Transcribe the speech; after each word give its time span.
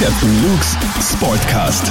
Captain 0.00 0.42
Luke's 0.42 0.78
Sportcast. 1.12 1.86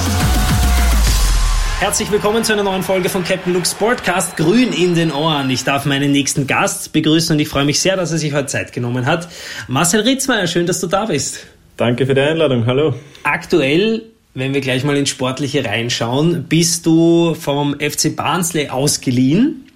Herzlich 1.78 2.10
willkommen 2.10 2.42
zu 2.42 2.52
einer 2.52 2.64
neuen 2.64 2.82
Folge 2.82 3.08
von 3.08 3.22
Captain 3.22 3.54
Luke's 3.54 3.70
Sportcast. 3.70 4.36
Grün 4.36 4.72
in 4.72 4.96
den 4.96 5.12
Ohren. 5.12 5.48
Ich 5.48 5.62
darf 5.62 5.84
meinen 5.84 6.10
nächsten 6.10 6.48
Gast 6.48 6.92
begrüßen 6.92 7.36
und 7.36 7.38
ich 7.38 7.48
freue 7.48 7.64
mich 7.64 7.78
sehr, 7.78 7.94
dass 7.94 8.10
er 8.10 8.18
sich 8.18 8.32
heute 8.32 8.46
Zeit 8.46 8.72
genommen 8.72 9.06
hat. 9.06 9.28
Marcel 9.68 10.00
Ritzmeier, 10.00 10.48
schön, 10.48 10.66
dass 10.66 10.80
du 10.80 10.88
da 10.88 11.04
bist. 11.04 11.46
Danke 11.76 12.04
für 12.04 12.14
die 12.14 12.20
Einladung. 12.20 12.66
Hallo. 12.66 12.94
Aktuell 13.22 14.02
wenn 14.32 14.54
wir 14.54 14.60
gleich 14.60 14.84
mal 14.84 14.96
ins 14.96 15.08
Sportliche 15.08 15.64
reinschauen, 15.64 16.44
bist 16.48 16.86
du 16.86 17.34
vom 17.34 17.74
FC 17.80 18.14
Barnsley 18.14 18.68
ausgeliehen 18.68 19.66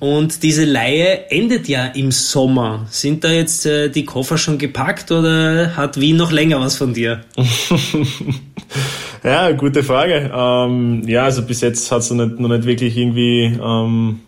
und 0.00 0.42
diese 0.42 0.64
Laie 0.64 1.30
endet 1.30 1.68
ja 1.68 1.86
im 1.86 2.10
Sommer. 2.10 2.86
Sind 2.90 3.24
da 3.24 3.30
jetzt 3.30 3.66
äh, 3.66 3.88
die 3.88 4.04
Koffer 4.04 4.38
schon 4.38 4.58
gepackt 4.58 5.10
oder 5.10 5.76
hat 5.76 6.00
Wien 6.00 6.16
noch 6.16 6.32
länger 6.32 6.60
was 6.60 6.76
von 6.76 6.94
dir? 6.94 7.20
ja, 9.24 9.50
gute 9.52 9.82
Frage. 9.82 10.30
Ähm, 10.34 11.02
ja, 11.06 11.24
also 11.24 11.42
bis 11.42 11.60
jetzt 11.60 11.90
hat 11.90 12.00
es 12.00 12.10
noch 12.10 12.26
nicht, 12.26 12.40
noch 12.40 12.48
nicht 12.48 12.64
wirklich 12.64 12.96
irgendwie, 12.96 13.58
ähm, 13.62 14.20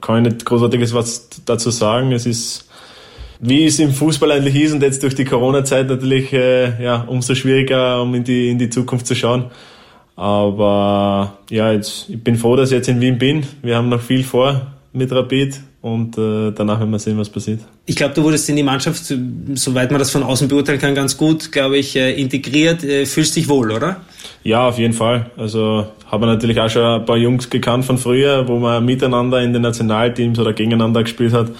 kann 0.00 0.24
ich 0.24 0.32
nicht 0.32 0.44
großartiges 0.44 0.94
was 0.94 1.28
dazu 1.44 1.70
sagen. 1.70 2.12
Es 2.12 2.26
ist 2.26 2.68
wie 3.44 3.64
es 3.66 3.80
im 3.80 3.90
Fußball 3.90 4.30
eigentlich 4.30 4.54
ist 4.54 4.72
und 4.72 4.82
jetzt 4.82 5.02
durch 5.02 5.16
die 5.16 5.24
Corona-Zeit 5.24 5.88
natürlich 5.88 6.32
äh, 6.32 6.80
ja, 6.80 7.02
umso 7.02 7.34
schwieriger, 7.34 8.00
um 8.00 8.14
in 8.14 8.22
die, 8.22 8.50
in 8.50 8.58
die 8.58 8.70
Zukunft 8.70 9.04
zu 9.08 9.16
schauen. 9.16 9.46
Aber 10.14 11.38
ja, 11.50 11.72
jetzt, 11.72 12.08
ich 12.08 12.22
bin 12.22 12.36
froh, 12.36 12.54
dass 12.54 12.70
ich 12.70 12.76
jetzt 12.76 12.88
in 12.88 13.00
Wien 13.00 13.18
bin. 13.18 13.44
Wir 13.62 13.76
haben 13.76 13.88
noch 13.88 14.00
viel 14.00 14.22
vor 14.22 14.71
mit 14.92 15.10
Rapid 15.10 15.60
und 15.80 16.18
äh, 16.18 16.52
danach 16.52 16.78
werden 16.78 16.90
wir 16.90 16.98
sehen, 16.98 17.18
was 17.18 17.28
passiert. 17.28 17.60
Ich 17.86 17.96
glaube, 17.96 18.14
du 18.14 18.22
wurdest 18.22 18.48
in 18.48 18.56
die 18.56 18.62
Mannschaft, 18.62 19.02
soweit 19.54 19.90
man 19.90 19.98
das 19.98 20.10
von 20.10 20.22
außen 20.22 20.48
beurteilen 20.48 20.78
kann, 20.78 20.94
ganz 20.94 21.16
gut, 21.16 21.50
glaube 21.50 21.78
ich, 21.78 21.96
äh, 21.96 22.12
integriert. 22.12 22.84
Äh, 22.84 23.06
fühlst 23.06 23.34
dich 23.36 23.48
wohl, 23.48 23.72
oder? 23.72 24.02
Ja, 24.44 24.68
auf 24.68 24.78
jeden 24.78 24.92
Fall. 24.92 25.30
Also 25.36 25.86
habe 26.06 26.26
natürlich 26.26 26.60
auch 26.60 26.68
schon 26.68 26.82
ein 26.82 27.06
paar 27.06 27.16
Jungs 27.16 27.48
gekannt 27.48 27.84
von 27.84 27.98
früher, 27.98 28.46
wo 28.46 28.58
man 28.58 28.84
miteinander 28.84 29.42
in 29.42 29.52
den 29.52 29.62
Nationalteams 29.62 30.38
oder 30.38 30.52
gegeneinander 30.52 31.02
gespielt 31.02 31.32
hat. 31.32 31.50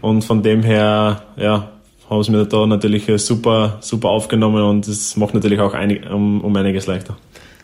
Und 0.00 0.22
von 0.22 0.42
dem 0.42 0.62
her, 0.62 1.22
ja, 1.36 1.68
haben 2.08 2.22
sie 2.22 2.30
mir 2.30 2.46
da 2.46 2.66
natürlich 2.66 3.04
super, 3.16 3.78
super 3.80 4.08
aufgenommen 4.08 4.62
und 4.62 4.88
es 4.88 5.16
macht 5.16 5.34
natürlich 5.34 5.60
auch 5.60 5.74
einig, 5.74 6.08
um, 6.10 6.40
um 6.42 6.56
einiges 6.56 6.86
leichter. 6.86 7.16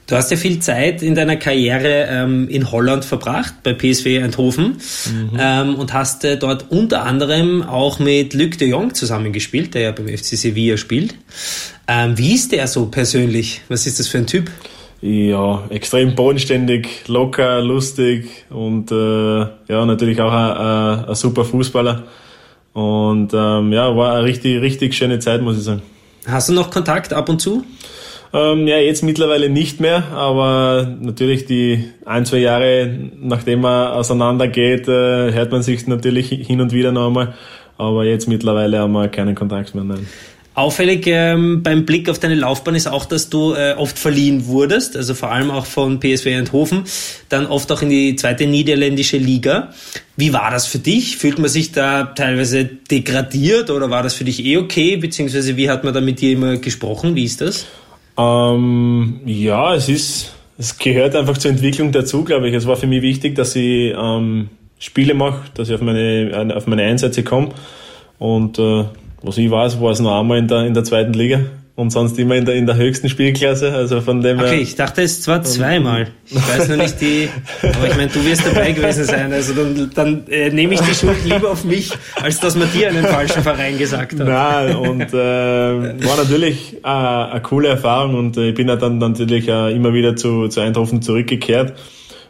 Du 0.06 0.16
hast 0.16 0.30
ja 0.30 0.36
viel 0.36 0.58
Zeit 0.58 1.02
in 1.02 1.14
deiner 1.14 1.36
Karriere 1.36 2.06
ähm, 2.10 2.46
in 2.48 2.70
Holland 2.70 3.06
verbracht, 3.06 3.54
bei 3.62 3.72
PSV 3.72 4.06
Eindhoven, 4.22 4.76
mhm. 5.06 5.38
ähm, 5.38 5.74
und 5.76 5.94
hast 5.94 6.24
äh, 6.24 6.36
dort 6.36 6.66
unter 6.70 7.04
anderem 7.04 7.62
auch 7.62 7.98
mit 7.98 8.34
Luc 8.34 8.58
de 8.58 8.68
Jong 8.68 8.92
zusammengespielt, 8.92 9.74
der 9.74 9.82
ja 9.82 9.92
beim 9.92 10.08
FC 10.08 10.36
Sevilla 10.36 10.76
spielt. 10.76 11.14
Ähm, 11.88 12.18
wie 12.18 12.34
ist 12.34 12.52
der 12.52 12.66
so 12.66 12.86
persönlich? 12.86 13.62
Was 13.68 13.86
ist 13.86 13.98
das 13.98 14.08
für 14.08 14.18
ein 14.18 14.26
Typ? 14.26 14.50
Ja, 15.00 15.64
extrem 15.70 16.14
bodenständig, 16.14 17.08
locker, 17.08 17.62
lustig 17.62 18.44
und 18.50 18.90
äh, 18.90 18.94
ja, 18.94 19.86
natürlich 19.86 20.20
auch 20.20 20.32
ein, 20.32 20.56
ein, 20.56 21.04
ein 21.06 21.14
super 21.14 21.44
Fußballer. 21.44 22.04
Und 22.74 23.32
ähm, 23.32 23.72
ja, 23.72 23.96
war 23.96 24.16
eine 24.16 24.24
richtig, 24.24 24.60
richtig 24.60 24.94
schöne 24.94 25.18
Zeit, 25.18 25.40
muss 25.40 25.56
ich 25.56 25.64
sagen. 25.64 25.82
Hast 26.26 26.48
du 26.48 26.52
noch 26.52 26.70
Kontakt 26.70 27.12
ab 27.12 27.28
und 27.28 27.40
zu? 27.40 27.64
Ähm, 28.34 28.66
ja, 28.66 28.78
jetzt 28.78 29.04
mittlerweile 29.04 29.48
nicht 29.48 29.78
mehr, 29.78 30.08
aber 30.12 30.92
natürlich 31.00 31.46
die 31.46 31.84
ein, 32.04 32.26
zwei 32.26 32.38
Jahre, 32.38 32.92
nachdem 33.20 33.60
man 33.60 33.92
auseinandergeht, 33.92 34.88
äh, 34.88 35.32
hört 35.32 35.52
man 35.52 35.62
sich 35.62 35.86
natürlich 35.86 36.30
hin 36.30 36.60
und 36.60 36.72
wieder 36.72 36.90
noch 36.90 37.06
einmal. 37.06 37.34
Aber 37.78 38.04
jetzt 38.04 38.26
mittlerweile 38.26 38.80
haben 38.80 38.92
wir 38.92 39.06
keinen 39.06 39.36
Kontakt 39.36 39.76
mehr. 39.76 39.84
Nein. 39.84 40.08
Auffällig 40.56 41.06
ähm, 41.06 41.62
beim 41.62 41.84
Blick 41.84 42.08
auf 42.08 42.18
deine 42.18 42.34
Laufbahn 42.34 42.74
ist 42.74 42.86
auch, 42.88 43.06
dass 43.06 43.28
du 43.28 43.54
äh, 43.54 43.74
oft 43.76 43.98
verliehen 43.98 44.46
wurdest, 44.46 44.96
also 44.96 45.14
vor 45.14 45.30
allem 45.32 45.50
auch 45.50 45.66
von 45.66 45.98
PSV 45.98 46.26
Eindhoven, 46.26 46.84
dann 47.28 47.46
oft 47.46 47.70
auch 47.72 47.82
in 47.82 47.90
die 47.90 48.14
zweite 48.14 48.46
niederländische 48.46 49.16
Liga. 49.16 49.72
Wie 50.16 50.32
war 50.32 50.52
das 50.52 50.66
für 50.66 50.78
dich? 50.78 51.16
Fühlt 51.16 51.40
man 51.40 51.48
sich 51.48 51.72
da 51.72 52.04
teilweise 52.04 52.64
degradiert 52.64 53.70
oder 53.70 53.90
war 53.90 54.04
das 54.04 54.14
für 54.14 54.24
dich 54.24 54.44
eh 54.44 54.56
okay? 54.56 54.96
Beziehungsweise 54.96 55.56
wie 55.56 55.70
hat 55.70 55.82
man 55.82 55.92
da 55.92 56.00
mit 56.00 56.20
dir 56.20 56.32
immer 56.32 56.56
gesprochen? 56.56 57.16
Wie 57.16 57.24
ist 57.24 57.40
das? 57.40 57.66
Ähm, 58.16 59.20
ja, 59.24 59.74
es 59.74 59.88
ist, 59.88 60.34
es 60.56 60.78
gehört 60.78 61.16
einfach 61.16 61.38
zur 61.38 61.50
Entwicklung 61.50 61.92
dazu, 61.92 62.24
glaube 62.24 62.48
ich. 62.48 62.54
Es 62.54 62.66
war 62.66 62.76
für 62.76 62.86
mich 62.86 63.02
wichtig, 63.02 63.34
dass 63.34 63.56
ich 63.56 63.94
ähm, 63.96 64.48
Spiele 64.78 65.14
mache, 65.14 65.42
dass 65.54 65.68
ich 65.68 65.74
auf 65.74 65.80
meine, 65.80 66.52
auf 66.54 66.66
meine 66.66 66.82
Einsätze 66.82 67.24
komme 67.24 67.50
und 68.18 68.58
äh, 68.58 68.84
was 69.22 69.38
ich 69.38 69.50
weiß, 69.50 69.80
war 69.80 69.90
es 69.90 70.00
noch 70.00 70.20
einmal 70.20 70.38
in 70.38 70.48
der, 70.48 70.66
in 70.66 70.74
der 70.74 70.84
zweiten 70.84 71.14
Liga 71.14 71.40
und 71.76 71.90
sonst 71.90 72.16
immer 72.20 72.36
in 72.36 72.44
der, 72.44 72.54
in 72.54 72.66
der 72.66 72.76
höchsten 72.76 73.08
Spielklasse. 73.08 73.72
Also 73.72 74.00
von 74.00 74.20
dem 74.20 74.38
Okay, 74.38 74.60
ich 74.60 74.76
dachte 74.76 75.02
es 75.02 75.22
zwar 75.22 75.42
zweimal. 75.42 76.08
Ich 76.26 76.36
weiß 76.36 76.68
noch 76.68 76.76
nicht 76.76 77.00
die, 77.00 77.28
aber 77.62 77.88
ich 77.88 77.96
meine, 77.96 78.10
du 78.10 78.24
wirst 78.24 78.46
dabei 78.46 78.72
gewesen 78.72 79.04
sein. 79.04 79.32
Also 79.32 79.54
dann, 79.54 79.90
dann 79.92 80.26
äh, 80.28 80.50
nehme 80.50 80.74
ich 80.74 80.80
die 80.80 80.94
Schuld 80.94 81.24
lieber 81.24 81.50
auf 81.50 81.64
mich, 81.64 81.90
als 82.22 82.38
dass 82.38 82.54
man 82.54 82.70
dir 82.72 82.88
einen 82.88 83.04
falschen 83.04 83.42
Verein 83.42 83.76
gesagt 83.76 84.18
hat. 84.18 84.26
Nein, 84.26 84.76
und 84.76 85.12
äh, 85.12 85.16
war 85.16 86.16
natürlich 86.16 86.76
äh, 86.84 86.86
eine 86.86 87.42
coole 87.42 87.68
Erfahrung 87.68 88.14
und 88.14 88.36
äh, 88.36 88.50
ich 88.50 88.54
bin 88.54 88.68
ja 88.68 88.76
dann 88.76 88.98
natürlich 88.98 89.48
äh, 89.48 89.74
immer 89.74 89.92
wieder 89.92 90.14
zu, 90.14 90.46
zu 90.48 90.60
Eindhoven 90.60 91.02
zurückgekehrt. 91.02 91.74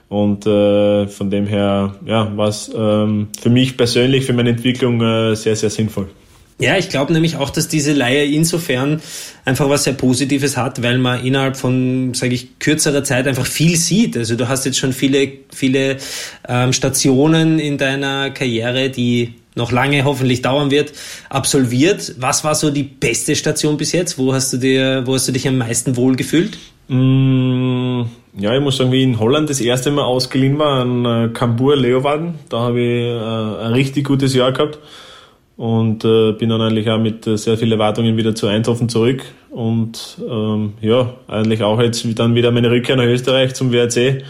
Und 0.09 0.47
äh, 0.47 1.07
von 1.09 1.31
dem 1.31 1.47
her 1.47 1.97
ja, 2.07 2.35
war 2.37 2.49
es 2.49 2.71
ähm, 2.75 3.29
für 3.41 3.51
mich 3.51 3.77
persönlich, 3.77 4.25
für 4.25 4.33
meine 4.33 4.51
Entwicklung 4.51 5.01
äh, 5.01 5.35
sehr, 5.35 5.57
sehr 5.57 5.71
sinnvoll. 5.71 6.09
Ja, 6.61 6.79
ich 6.79 6.89
glaube 6.89 7.13
nämlich 7.13 7.37
auch, 7.37 7.51
dass 7.51 7.67
diese 7.67 7.93
Leihe 7.93 8.25
insofern 8.25 9.03
einfach 9.45 9.69
was 9.69 9.85
sehr 9.85 9.95
Positives 9.95 10.57
hat, 10.57 10.83
weil 10.83 10.99
man 10.99 11.25
innerhalb 11.25 11.57
von, 11.57 12.15
sage 12.15 12.35
ich, 12.35 12.61
kürzerer 12.61 13.03
Zeit 13.03 13.27
einfach 13.27 13.47
viel 13.47 13.77
sieht. 13.77 14.17
Also 14.17 14.37
du 14.37 14.49
hast 14.49 14.65
jetzt 14.65 14.79
schon 14.79 14.93
viele, 14.93 15.33
viele 15.53 15.97
ähm, 16.49 16.73
Stationen 16.73 17.59
in 17.59 17.77
deiner 17.77 18.31
Karriere, 18.31 18.89
die 18.91 19.35
noch 19.57 19.73
lange 19.73 20.05
hoffentlich 20.05 20.43
dauern 20.43 20.71
wird, 20.71 20.93
absolviert. 21.29 22.15
Was 22.19 22.45
war 22.45 22.55
so 22.55 22.71
die 22.71 22.85
beste 22.85 23.35
Station 23.35 23.77
bis 23.77 23.91
jetzt? 23.91 24.17
Wo 24.17 24.33
hast 24.33 24.53
du 24.53 24.59
dir, 24.59 25.03
wo 25.07 25.15
hast 25.15 25.27
du 25.27 25.33
dich 25.33 25.49
am 25.49 25.59
meisten 25.59 25.97
wohlgefühlt? 25.97 26.57
Mm, 26.87 28.03
ja, 28.39 28.55
ich 28.55 28.61
muss 28.61 28.77
sagen, 28.77 28.93
wie 28.93 29.03
in 29.03 29.19
Holland 29.19 29.51
das 29.51 29.61
erste 29.61 29.91
Mal 29.91 30.05
ausgeliehen 30.05 30.59
war 30.59 30.83
an 30.83 31.05
äh, 31.05 31.29
Kambur 31.33 31.77
Leeuwarden, 31.77 32.35
da 32.49 32.61
habe 32.61 32.81
ich 32.81 33.05
äh, 33.07 33.67
ein 33.67 33.73
richtig 33.73 34.05
gutes 34.05 34.35
Jahr 34.35 34.53
gehabt 34.53 34.79
und 35.57 36.05
äh, 36.05 36.33
bin 36.33 36.49
dann 36.49 36.61
eigentlich 36.61 36.91
auch 36.91 36.99
mit 36.99 37.27
äh, 37.27 37.37
sehr 37.37 37.57
vielen 37.57 37.73
Erwartungen 37.73 38.17
wieder 38.17 38.35
zu 38.35 38.47
Eindhoven 38.49 38.89
zurück 38.89 39.23
und 39.51 40.19
ähm, 40.29 40.75
ja, 40.81 41.15
eigentlich 41.29 41.63
auch 41.63 41.81
jetzt 41.81 42.07
dann 42.19 42.35
wieder 42.35 42.51
meine 42.51 42.71
Rückkehr 42.71 42.97
nach 42.97 43.05
Österreich 43.05 43.55
zum 43.55 43.73
WRC. 43.73 44.25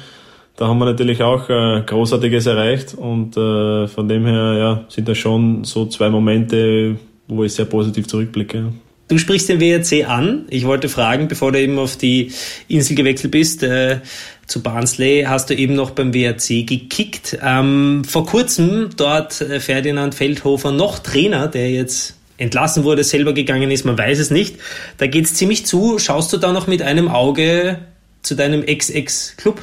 Da 0.56 0.68
haben 0.68 0.78
wir 0.78 0.84
natürlich 0.84 1.22
auch 1.22 1.48
äh, 1.48 1.82
Großartiges 1.84 2.46
erreicht 2.46 2.94
und 2.94 3.36
äh, 3.36 3.88
von 3.88 4.08
dem 4.08 4.26
her 4.26 4.54
ja, 4.58 4.84
sind 4.88 5.08
das 5.08 5.18
schon 5.18 5.64
so 5.64 5.86
zwei 5.86 6.10
Momente, 6.10 6.96
wo 7.26 7.42
ich 7.42 7.54
sehr 7.54 7.64
positiv 7.64 8.06
zurückblicke. 8.06 8.72
Du 9.08 9.18
sprichst 9.18 9.48
den 9.50 9.60
WRC 9.60 10.08
an. 10.08 10.46
Ich 10.48 10.64
wollte 10.64 10.88
fragen, 10.88 11.28
bevor 11.28 11.52
du 11.52 11.60
eben 11.60 11.78
auf 11.78 11.96
die 11.96 12.32
Insel 12.68 12.96
gewechselt 12.96 13.32
bist, 13.32 13.62
äh, 13.62 14.00
zu 14.46 14.62
Barnsley, 14.62 15.24
hast 15.26 15.50
du 15.50 15.54
eben 15.54 15.74
noch 15.74 15.90
beim 15.90 16.14
WRC 16.14 16.66
gekickt. 16.66 17.38
Ähm, 17.42 18.02
vor 18.04 18.24
kurzem 18.24 18.90
dort 18.96 19.40
äh, 19.40 19.60
Ferdinand 19.60 20.14
Feldhofer, 20.14 20.72
noch 20.72 20.98
Trainer, 20.98 21.48
der 21.48 21.70
jetzt 21.70 22.14
entlassen 22.38 22.84
wurde, 22.84 23.04
selber 23.04 23.32
gegangen 23.32 23.70
ist, 23.70 23.84
man 23.84 23.96
weiß 23.96 24.18
es 24.18 24.30
nicht. 24.30 24.56
Da 24.98 25.06
geht's 25.06 25.34
ziemlich 25.34 25.66
zu. 25.66 25.98
Schaust 25.98 26.32
du 26.32 26.36
da 26.36 26.52
noch 26.52 26.66
mit 26.66 26.82
einem 26.82 27.08
Auge 27.08 27.78
zu 28.22 28.34
deinem 28.34 28.62
Ex-Ex-Club? 28.62 29.60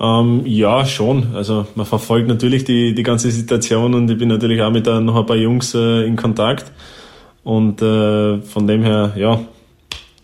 Ähm, 0.00 0.42
ja, 0.46 0.86
schon. 0.86 1.34
Also 1.34 1.66
man 1.74 1.86
verfolgt 1.86 2.28
natürlich 2.28 2.64
die, 2.64 2.94
die 2.94 3.02
ganze 3.02 3.30
Situation 3.30 3.94
und 3.94 4.10
ich 4.10 4.18
bin 4.18 4.28
natürlich 4.28 4.62
auch 4.62 4.70
mit 4.70 4.86
da 4.86 5.00
noch 5.00 5.16
ein 5.16 5.26
paar 5.26 5.36
Jungs 5.36 5.74
äh, 5.74 6.06
in 6.06 6.16
Kontakt. 6.16 6.72
Und 7.44 7.80
äh, 7.82 8.42
von 8.42 8.66
dem 8.66 8.82
her, 8.82 9.12
ja, 9.16 9.40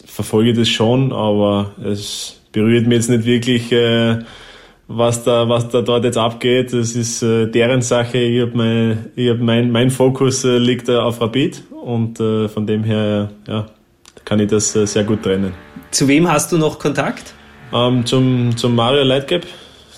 verfolge 0.04 0.50
ich 0.50 0.58
das 0.58 0.68
schon, 0.68 1.12
aber 1.12 1.72
es 1.84 2.40
berührt 2.52 2.86
mich 2.86 2.96
jetzt 2.96 3.10
nicht 3.10 3.24
wirklich, 3.24 3.72
äh, 3.72 4.18
was 4.86 5.24
da, 5.24 5.48
was 5.48 5.68
da 5.70 5.82
dort 5.82 6.04
jetzt 6.04 6.18
abgeht. 6.18 6.72
Das 6.72 6.94
ist 6.94 7.22
äh, 7.22 7.46
deren 7.46 7.82
Sache. 7.82 8.18
Ich 8.18 8.42
habe 8.42 8.52
mein, 8.54 9.06
ich 9.16 9.28
hab 9.30 9.38
mein, 9.38 9.70
mein 9.70 9.90
Fokus 9.90 10.44
äh, 10.44 10.58
liegt 10.58 10.88
äh, 10.88 10.96
auf 10.96 11.20
Rapid 11.20 11.62
und 11.82 12.20
äh, 12.20 12.48
von 12.48 12.66
dem 12.66 12.84
her, 12.84 13.30
ja, 13.48 13.66
kann 14.24 14.40
ich 14.40 14.48
das 14.48 14.74
äh, 14.76 14.86
sehr 14.86 15.04
gut 15.04 15.22
trennen. 15.22 15.52
Zu 15.90 16.08
wem 16.08 16.30
hast 16.30 16.52
du 16.52 16.58
noch 16.58 16.78
Kontakt? 16.78 17.34
Ähm, 17.72 18.06
zum, 18.06 18.56
zum 18.56 18.74
Mario 18.74 19.02
Leitgeb, 19.02 19.46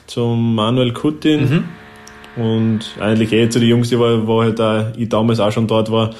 zum 0.06 0.54
Manuel 0.54 0.92
Kutin 0.92 1.64
mhm. 2.36 2.42
und 2.42 2.80
eigentlich 3.00 3.32
eh 3.32 3.48
zu 3.48 3.60
den 3.60 3.68
Jungs, 3.68 3.90
die 3.90 3.98
wo, 3.98 4.26
wo 4.26 4.42
halt 4.42 4.58
da, 4.58 4.92
ich 4.96 5.08
damals 5.08 5.40
auch 5.40 5.52
schon 5.52 5.66
dort 5.66 5.90
war 5.90 6.10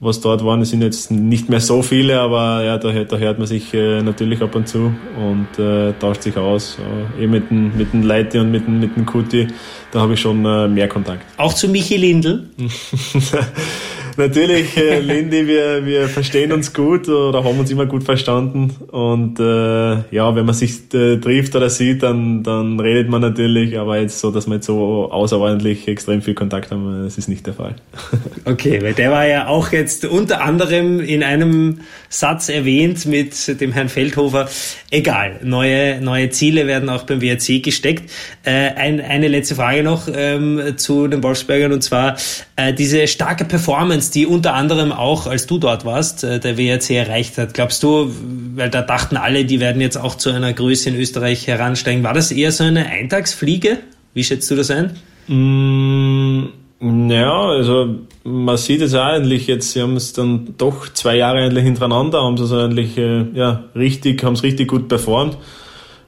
was 0.00 0.20
dort 0.20 0.44
waren. 0.44 0.60
Es 0.62 0.70
sind 0.70 0.82
jetzt 0.82 1.10
nicht 1.10 1.48
mehr 1.48 1.60
so 1.60 1.82
viele, 1.82 2.20
aber 2.20 2.62
ja, 2.64 2.78
da, 2.78 2.92
da 2.92 3.16
hört 3.16 3.38
man 3.38 3.46
sich 3.46 3.74
äh, 3.74 4.02
natürlich 4.02 4.40
ab 4.42 4.54
und 4.54 4.68
zu 4.68 4.94
und 5.16 5.58
äh, 5.58 5.92
tauscht 5.94 6.22
sich 6.22 6.36
aus. 6.36 6.78
Äh, 7.18 7.24
eben 7.24 7.32
mit 7.32 7.50
dem, 7.50 7.76
mit 7.76 7.92
dem 7.92 8.02
Leite 8.02 8.40
und 8.40 8.50
mit 8.50 8.66
dem, 8.66 8.80
mit 8.80 8.96
dem 8.96 9.06
Kuti, 9.06 9.48
da 9.90 10.00
habe 10.00 10.14
ich 10.14 10.20
schon 10.20 10.44
äh, 10.44 10.68
mehr 10.68 10.88
Kontakt. 10.88 11.22
Auch 11.36 11.52
zu 11.52 11.68
Michi 11.68 11.96
Lindl? 11.96 12.48
natürlich, 14.18 14.76
äh, 14.76 14.98
Lindy, 15.00 15.46
wir, 15.46 15.84
wir 15.86 16.08
verstehen 16.08 16.52
uns 16.52 16.72
gut 16.72 17.08
oder 17.08 17.42
haben 17.44 17.58
uns 17.58 17.70
immer 17.70 17.86
gut 17.86 18.04
verstanden. 18.04 18.74
Und 18.90 19.40
äh, 19.40 20.14
ja, 20.14 20.34
wenn 20.34 20.44
man 20.44 20.54
sich 20.54 20.92
äh, 20.92 21.16
trifft 21.18 21.56
oder 21.56 21.70
sieht, 21.70 22.02
dann, 22.02 22.42
dann 22.42 22.78
redet 22.80 23.08
man 23.08 23.20
natürlich, 23.20 23.78
aber 23.78 23.98
jetzt 23.98 24.20
so, 24.20 24.30
dass 24.30 24.46
wir 24.46 24.56
jetzt 24.56 24.66
so 24.66 25.10
außerordentlich 25.10 25.88
extrem 25.88 26.22
viel 26.22 26.34
Kontakt 26.34 26.70
haben, 26.70 27.04
das 27.04 27.18
ist 27.18 27.28
nicht 27.28 27.46
der 27.46 27.54
Fall. 27.54 27.76
Okay, 28.44 28.80
weil 28.82 28.94
der 28.94 29.10
war 29.10 29.26
ja 29.26 29.48
auch 29.48 29.72
jetzt 29.72 30.06
unter 30.06 30.40
anderem 30.40 31.00
in 31.00 31.22
einem 31.22 31.80
Satz 32.08 32.48
erwähnt 32.48 33.04
mit 33.04 33.60
dem 33.60 33.72
Herrn 33.72 33.90
Feldhofer. 33.90 34.48
Egal, 34.90 35.40
neue, 35.42 36.00
neue 36.00 36.30
Ziele 36.30 36.66
werden 36.66 36.88
auch 36.88 37.02
beim 37.02 37.20
WRC 37.20 37.62
gesteckt. 37.62 38.10
Äh, 38.44 38.70
ein, 38.70 39.00
eine 39.00 39.28
letzte 39.28 39.54
Frage 39.54 39.82
noch 39.82 40.08
ähm, 40.10 40.74
zu 40.76 41.08
den 41.08 41.22
Wolfsbergern 41.22 41.72
und 41.72 41.82
zwar 41.82 42.16
äh, 42.56 42.72
diese 42.72 43.06
starke 43.06 43.44
Performance, 43.44 44.07
die 44.10 44.26
unter 44.26 44.54
anderem 44.54 44.92
auch, 44.92 45.26
als 45.26 45.46
du 45.46 45.58
dort 45.58 45.84
warst, 45.84 46.24
äh, 46.24 46.40
der 46.40 46.58
WRC 46.58 46.90
erreicht 46.90 47.38
hat. 47.38 47.54
Glaubst 47.54 47.82
du, 47.82 48.10
weil 48.54 48.70
da 48.70 48.82
dachten 48.82 49.16
alle, 49.16 49.44
die 49.44 49.60
werden 49.60 49.80
jetzt 49.80 49.96
auch 49.96 50.16
zu 50.16 50.30
einer 50.30 50.52
Größe 50.52 50.90
in 50.90 50.96
Österreich 50.96 51.46
heransteigen, 51.46 52.02
war 52.02 52.14
das 52.14 52.30
eher 52.30 52.52
so 52.52 52.64
eine 52.64 52.86
Eintagsfliege? 52.86 53.78
Wie 54.14 54.24
schätzt 54.24 54.50
du 54.50 54.56
das 54.56 54.70
ein? 54.70 54.96
Mm, 55.28 57.10
ja, 57.10 57.40
also 57.48 57.96
man 58.24 58.56
sieht 58.56 58.82
es 58.82 58.94
eigentlich 58.94 59.46
jetzt, 59.46 59.72
sie 59.72 59.82
haben 59.82 59.96
es 59.96 60.12
dann 60.12 60.54
doch 60.58 60.92
zwei 60.92 61.16
Jahre 61.16 61.38
eigentlich 61.40 61.64
hintereinander, 61.64 62.22
haben 62.22 62.34
es 62.34 62.52
eigentlich 62.52 62.96
äh, 62.98 63.24
ja, 63.34 63.64
richtig, 63.74 64.22
haben 64.24 64.34
es 64.34 64.42
richtig 64.42 64.68
gut 64.68 64.88
performt. 64.88 65.38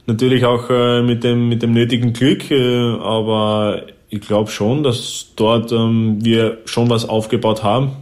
Natürlich 0.07 0.45
auch 0.45 0.71
äh, 0.71 1.03
mit 1.03 1.25
dem 1.25 1.49
mit 1.49 1.63
dem 1.63 1.73
nötigen 1.73 2.13
Glück, 2.13 2.51
aber 2.51 3.83
ich 4.11 4.21
glaube 4.21 4.51
schon, 4.51 4.83
dass 4.83 5.29
dort 5.37 5.73
ähm, 5.73 6.19
wir 6.21 6.59
schon 6.65 6.91
was 6.91 7.09
aufgebaut 7.09 7.63
haben. 7.63 7.93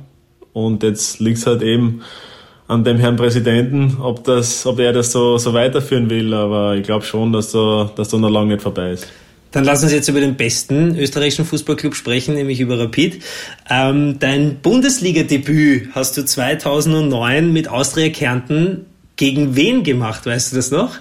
Und 0.52 0.82
jetzt 0.82 1.20
liegt 1.20 1.38
es 1.38 1.46
halt 1.46 1.62
eben 1.62 2.00
an 2.66 2.82
dem 2.82 2.98
Herrn 2.98 3.16
Präsidenten, 3.16 3.98
ob, 4.00 4.24
das, 4.24 4.66
ob 4.66 4.78
er 4.80 4.92
das 4.92 5.12
so, 5.12 5.38
so 5.38 5.52
weiterführen 5.52 6.10
will. 6.10 6.34
Aber 6.34 6.74
ich 6.74 6.82
glaube 6.82 7.04
schon, 7.04 7.32
dass 7.32 7.52
da, 7.52 7.90
dass 7.94 8.08
da 8.08 8.16
noch 8.16 8.30
lange 8.30 8.54
nicht 8.54 8.62
vorbei 8.62 8.92
ist. 8.92 9.06
Dann 9.50 9.64
lass 9.64 9.82
uns 9.82 9.92
jetzt 9.92 10.08
über 10.08 10.20
den 10.20 10.36
besten 10.36 10.98
österreichischen 10.98 11.46
Fußballclub 11.46 11.94
sprechen, 11.94 12.34
nämlich 12.34 12.60
über 12.60 12.78
Rapid. 12.78 13.22
Ähm, 13.70 14.18
dein 14.18 14.56
Bundesliga-Debüt 14.56 15.90
hast 15.92 16.16
du 16.18 16.24
2009 16.24 17.52
mit 17.52 17.68
Austria 17.68 18.10
Kärnten 18.10 18.84
gegen 19.16 19.56
wen 19.56 19.84
gemacht, 19.84 20.26
weißt 20.26 20.52
du 20.52 20.56
das 20.56 20.70
noch? 20.70 20.96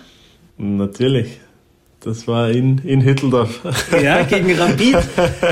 Natürlich. 0.57 1.27
Das 2.01 2.27
war 2.27 2.51
in, 2.51 2.77
in 2.79 3.03
Hütteldorf. 3.03 3.61
Ja, 4.03 4.23
gegen 4.23 4.53
Rapid. 4.53 4.97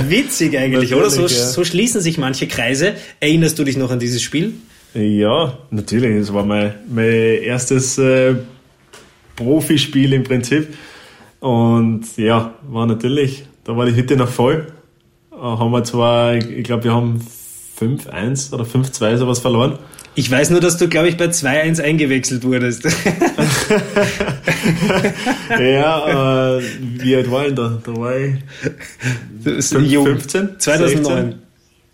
Witzig 0.07 0.57
eigentlich, 0.57 0.93
oder? 0.93 1.09
So, 1.09 1.23
ja. 1.23 1.27
so 1.27 1.63
schließen 1.63 2.01
sich 2.01 2.17
manche 2.17 2.47
Kreise. 2.47 2.93
Erinnerst 3.19 3.57
du 3.57 3.63
dich 3.63 3.77
noch 3.77 3.91
an 3.91 3.99
dieses 3.99 4.21
Spiel? 4.21 4.53
Ja, 4.93 5.57
natürlich. 5.71 6.19
Das 6.19 6.33
war 6.33 6.45
mein, 6.45 6.75
mein 6.87 7.05
erstes 7.05 7.97
äh, 7.97 8.35
Profispiel 9.35 10.13
im 10.13 10.23
Prinzip. 10.23 10.73
Und 11.39 12.05
ja, 12.17 12.53
war 12.69 12.85
natürlich, 12.85 13.45
da 13.63 13.75
war 13.75 13.85
die 13.85 13.95
Hütte 13.95 14.15
noch 14.15 14.29
voll. 14.29 14.67
Äh, 15.31 15.37
haben 15.37 15.71
wir 15.71 15.83
zwar, 15.83 16.35
ich 16.35 16.63
glaube, 16.63 16.85
wir 16.85 16.93
haben 16.93 17.19
5-1 17.79 18.53
oder 18.53 18.63
5-2 18.63 19.17
sowas 19.17 19.39
verloren. 19.39 19.79
Ich 20.17 20.31
weiß 20.31 20.51
nur, 20.51 20.61
dass 20.61 20.77
du, 20.77 20.87
glaube 20.87 21.09
ich, 21.09 21.17
bei 21.17 21.25
2-1 21.25 21.81
eingewechselt 21.81 22.45
wurdest. 22.45 22.85
ja, 25.59 26.57
äh, 26.57 26.61
wie 26.79 27.15
alt 27.17 27.29
war 27.29 27.47
ich 27.47 27.53
da? 27.53 27.77
Da 27.83 27.95
war 27.97 28.15
ich 28.15 28.35
15? 29.43 30.57
2009. 30.57 31.35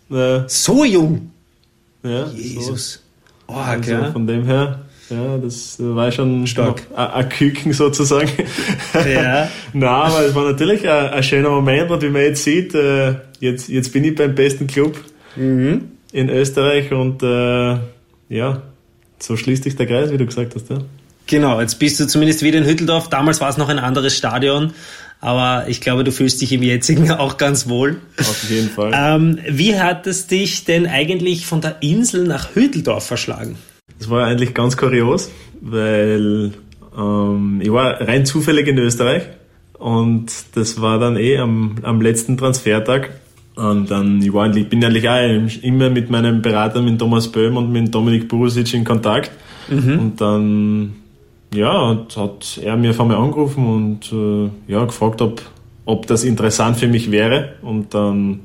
Ja. 0.08 0.48
So 0.48 0.84
jung? 0.84 1.32
Ja. 2.04 2.28
Jesus. 2.28 2.92
So. 3.48 3.54
Oh, 3.54 3.60
okay. 3.76 3.94
Also 3.94 4.12
von 4.12 4.26
dem 4.26 4.44
her, 4.44 4.82
ja, 5.10 5.38
das 5.38 5.76
war 5.78 6.12
schon 6.12 6.46
stark. 6.46 6.82
Ein 6.94 7.28
Küken 7.28 7.72
sozusagen. 7.72 8.30
Ja. 8.94 9.48
Nein, 9.72 9.88
aber 9.88 10.26
es 10.26 10.34
war 10.34 10.44
natürlich 10.44 10.88
ein, 10.88 11.10
ein, 11.10 11.22
schöner 11.22 11.50
Moment 11.50 11.90
und 11.90 12.02
wie 12.02 12.08
man 12.08 12.22
jetzt 12.22 12.44
sieht, 12.44 12.74
äh, 12.74 13.16
jetzt, 13.40 13.68
jetzt 13.68 13.92
bin 13.92 14.04
ich 14.04 14.14
beim 14.14 14.34
besten 14.34 14.68
Club 14.68 14.96
mhm. 15.36 15.92
in 16.12 16.28
Österreich 16.28 16.92
und 16.92 17.22
äh, 17.22 17.78
ja, 18.28 18.62
so 19.18 19.36
schließt 19.36 19.64
sich 19.64 19.76
der 19.76 19.86
Kreis, 19.86 20.10
wie 20.10 20.18
du 20.18 20.26
gesagt 20.26 20.54
hast. 20.54 20.70
Ja. 20.70 20.78
Genau, 21.26 21.60
jetzt 21.60 21.78
bist 21.78 22.00
du 22.00 22.06
zumindest 22.06 22.42
wieder 22.42 22.58
in 22.58 22.66
Hütteldorf. 22.66 23.08
Damals 23.08 23.40
war 23.40 23.48
es 23.48 23.56
noch 23.56 23.68
ein 23.68 23.78
anderes 23.78 24.16
Stadion, 24.16 24.72
aber 25.20 25.68
ich 25.68 25.80
glaube, 25.80 26.04
du 26.04 26.10
fühlst 26.10 26.40
dich 26.40 26.52
im 26.52 26.62
jetzigen 26.62 27.10
auch 27.12 27.36
ganz 27.36 27.68
wohl. 27.68 28.00
Auf 28.18 28.50
jeden 28.50 28.68
Fall. 28.68 28.92
Ähm, 28.94 29.38
wie 29.48 29.78
hat 29.78 30.06
es 30.06 30.26
dich 30.26 30.64
denn 30.64 30.86
eigentlich 30.86 31.46
von 31.46 31.60
der 31.60 31.76
Insel 31.80 32.24
nach 32.24 32.54
Hütteldorf 32.54 33.06
verschlagen? 33.06 33.56
Das 33.98 34.10
war 34.10 34.26
eigentlich 34.26 34.52
ganz 34.52 34.76
kurios, 34.76 35.30
weil 35.60 36.52
ähm, 36.96 37.60
ich 37.62 37.72
war 37.72 38.00
rein 38.00 38.26
zufällig 38.26 38.66
in 38.66 38.78
Österreich 38.78 39.22
und 39.78 40.26
das 40.54 40.80
war 40.80 40.98
dann 40.98 41.16
eh 41.16 41.38
am, 41.38 41.76
am 41.82 42.00
letzten 42.00 42.36
Transfertag 42.36 43.10
und 43.54 43.90
dann, 43.90 44.22
ich, 44.22 44.32
war 44.32 44.44
eigentlich, 44.44 44.68
bin 44.68 44.84
eigentlich 44.84 45.08
auch 45.08 45.62
immer 45.62 45.90
mit 45.90 46.08
meinem 46.10 46.40
Berater, 46.40 46.80
mit 46.80 46.98
Thomas 46.98 47.30
Böhm 47.30 47.56
und 47.56 47.70
mit 47.70 47.94
Dominik 47.94 48.28
Burusic 48.28 48.72
in 48.72 48.84
Kontakt. 48.84 49.30
Mhm. 49.68 49.98
Und 49.98 50.20
dann, 50.20 50.92
ja, 51.54 52.06
hat, 52.16 52.60
er 52.62 52.76
mir 52.76 52.94
von 52.94 53.08
mir 53.08 53.18
angerufen 53.18 53.66
und 53.66 54.12
äh, 54.12 54.72
ja, 54.72 54.84
gefragt, 54.84 55.20
ob, 55.20 55.42
ob 55.84 56.06
das 56.06 56.24
interessant 56.24 56.78
für 56.78 56.88
mich 56.88 57.10
wäre. 57.10 57.54
Und 57.60 57.92
dann 57.92 58.40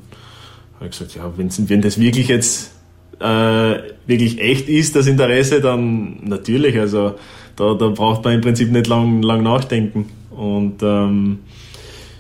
habe 0.76 0.86
ich 0.86 0.92
gesagt, 0.92 1.16
ja, 1.16 1.32
wenn, 1.38 1.50
wenn 1.70 1.82
das 1.82 2.00
wirklich 2.00 2.28
jetzt 2.28 2.74
äh, 3.20 3.76
wirklich 4.06 4.42
echt 4.42 4.68
ist, 4.68 4.96
das 4.96 5.08
Interesse, 5.08 5.62
dann 5.62 6.18
natürlich. 6.24 6.78
Also 6.78 7.16
da, 7.56 7.74
da 7.74 7.88
braucht 7.90 8.26
man 8.26 8.34
im 8.34 8.42
Prinzip 8.42 8.72
nicht 8.72 8.88
lang, 8.88 9.22
lang 9.22 9.42
nachdenken. 9.42 10.10
Und 10.32 10.84
ähm, 10.84 11.40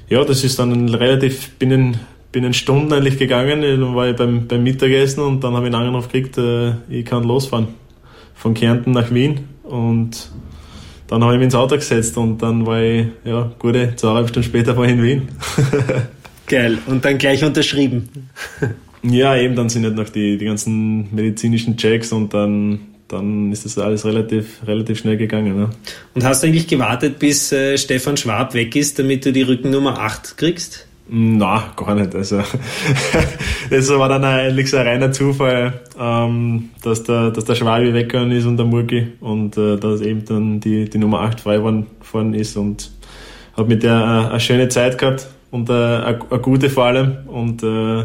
ja, 0.09 0.23
das 0.23 0.45
ist 0.45 0.57
dann 0.57 0.89
relativ 0.89 1.51
binnen 1.59 1.99
bin 2.37 2.43
in 2.43 2.53
Stunden 2.53 2.93
eigentlich 2.93 3.17
gegangen, 3.17 3.63
dann 3.63 3.95
war 3.95 4.09
ich 4.09 4.15
beim, 4.15 4.45
beim 4.45 4.61
Mittagessen 4.61 5.23
und 5.23 5.43
dann 5.43 5.55
habe 5.55 5.67
ich 5.67 5.73
einen 5.73 5.87
Anruf 5.87 6.07
gekriegt, 6.07 6.37
äh, 6.37 6.73
ich 6.87 7.03
kann 7.03 7.23
losfahren. 7.23 7.69
Von 8.35 8.53
Kärnten 8.53 8.91
nach 8.91 9.11
Wien 9.11 9.39
und 9.63 10.29
dann 11.07 11.23
habe 11.23 11.33
ich 11.33 11.39
mich 11.39 11.45
ins 11.45 11.55
Auto 11.55 11.77
gesetzt 11.77 12.15
und 12.15 12.39
dann 12.43 12.67
war 12.67 12.79
ich, 12.79 13.07
ja, 13.25 13.51
gute 13.57 13.95
zweieinhalb 13.95 14.29
Stunden 14.29 14.47
später 14.47 14.77
war 14.77 14.85
ich 14.85 14.91
in 14.91 15.01
Wien. 15.01 15.27
Geil. 16.45 16.77
Und 16.85 17.03
dann 17.05 17.17
gleich 17.17 17.43
unterschrieben. 17.43 18.07
ja, 19.01 19.35
eben, 19.35 19.55
dann 19.55 19.69
sind 19.69 19.85
halt 19.85 19.95
noch 19.95 20.09
die, 20.09 20.37
die 20.37 20.45
ganzen 20.45 21.07
medizinischen 21.15 21.75
Checks 21.75 22.11
und 22.11 22.35
dann, 22.35 22.81
dann 23.07 23.51
ist 23.51 23.65
das 23.65 23.79
alles 23.79 24.05
relativ, 24.05 24.59
relativ 24.67 24.99
schnell 24.99 25.17
gegangen. 25.17 25.57
Ne? 25.57 25.69
Und 26.13 26.23
hast 26.23 26.43
du 26.43 26.47
eigentlich 26.47 26.67
gewartet, 26.67 27.17
bis 27.17 27.51
äh, 27.51 27.79
Stefan 27.79 28.15
Schwab 28.15 28.53
weg 28.53 28.75
ist, 28.75 28.99
damit 28.99 29.25
du 29.25 29.33
die 29.33 29.41
Rückennummer 29.41 29.97
8 29.97 30.37
kriegst? 30.37 30.86
Na, 31.09 31.73
gar 31.75 31.95
nicht. 31.95 32.13
Also 32.13 32.41
das 33.69 33.89
war 33.89 34.09
dann 34.09 34.25
eigentlich 34.25 34.69
so 34.69 34.77
ein 34.77 34.87
reiner 34.87 35.11
Zufall, 35.11 35.81
ähm, 35.97 36.69
dass 36.83 37.03
der, 37.03 37.31
dass 37.31 37.45
der 37.45 37.55
Schwabi 37.55 37.93
weggegangen 37.93 38.31
ist 38.31 38.45
und 38.45 38.57
der 38.57 38.65
Murki 38.65 39.07
und 39.21 39.57
äh, 39.57 39.77
dass 39.77 40.01
eben 40.01 40.25
dann 40.25 40.59
die, 40.59 40.89
die 40.89 40.97
Nummer 40.97 41.21
8 41.21 41.39
frei 41.39 41.57
geworden 41.57 42.33
ist 42.33 42.57
und 42.57 42.91
habe 43.55 43.69
mit 43.69 43.83
der 43.83 43.93
äh, 43.93 44.31
eine 44.31 44.39
schöne 44.39 44.67
Zeit 44.67 44.97
gehabt 44.97 45.27
und 45.49 45.69
äh, 45.69 45.73
eine, 45.73 46.19
eine 46.29 46.39
gute 46.41 46.69
vor 46.69 46.85
allem 46.85 47.17
und 47.27 47.63
äh, 47.63 48.03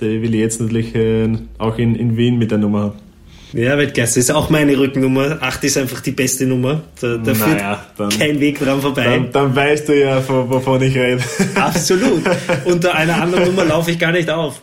die 0.00 0.22
will 0.22 0.34
ich 0.34 0.40
jetzt 0.40 0.60
natürlich 0.60 0.94
äh, 0.94 1.28
auch 1.58 1.78
in, 1.78 1.96
in 1.96 2.16
Wien 2.16 2.38
mit 2.38 2.52
der 2.52 2.58
Nummer 2.58 2.80
haben. 2.82 3.05
Ja, 3.52 3.78
Weltgeist 3.78 4.16
ist 4.16 4.30
auch 4.30 4.50
meine 4.50 4.76
Rückennummer. 4.76 5.38
8 5.40 5.64
ist 5.64 5.78
einfach 5.78 6.00
die 6.00 6.10
beste 6.10 6.46
Nummer. 6.46 6.82
Da, 7.00 7.16
da 7.16 7.34
führt 7.34 7.62
dann, 7.96 8.08
kein 8.10 8.40
Weg 8.40 8.58
dran 8.58 8.80
vorbei. 8.80 9.04
Dann, 9.04 9.32
dann 9.32 9.56
weißt 9.56 9.88
du 9.88 9.98
ja, 9.98 10.22
wovon 10.28 10.82
ich 10.82 10.96
rede. 10.96 11.22
Absolut. 11.54 12.22
Unter 12.64 12.94
einer 12.94 13.22
anderen 13.22 13.44
Nummer 13.44 13.64
laufe 13.64 13.92
ich 13.92 13.98
gar 13.98 14.12
nicht 14.12 14.28
auf. 14.28 14.60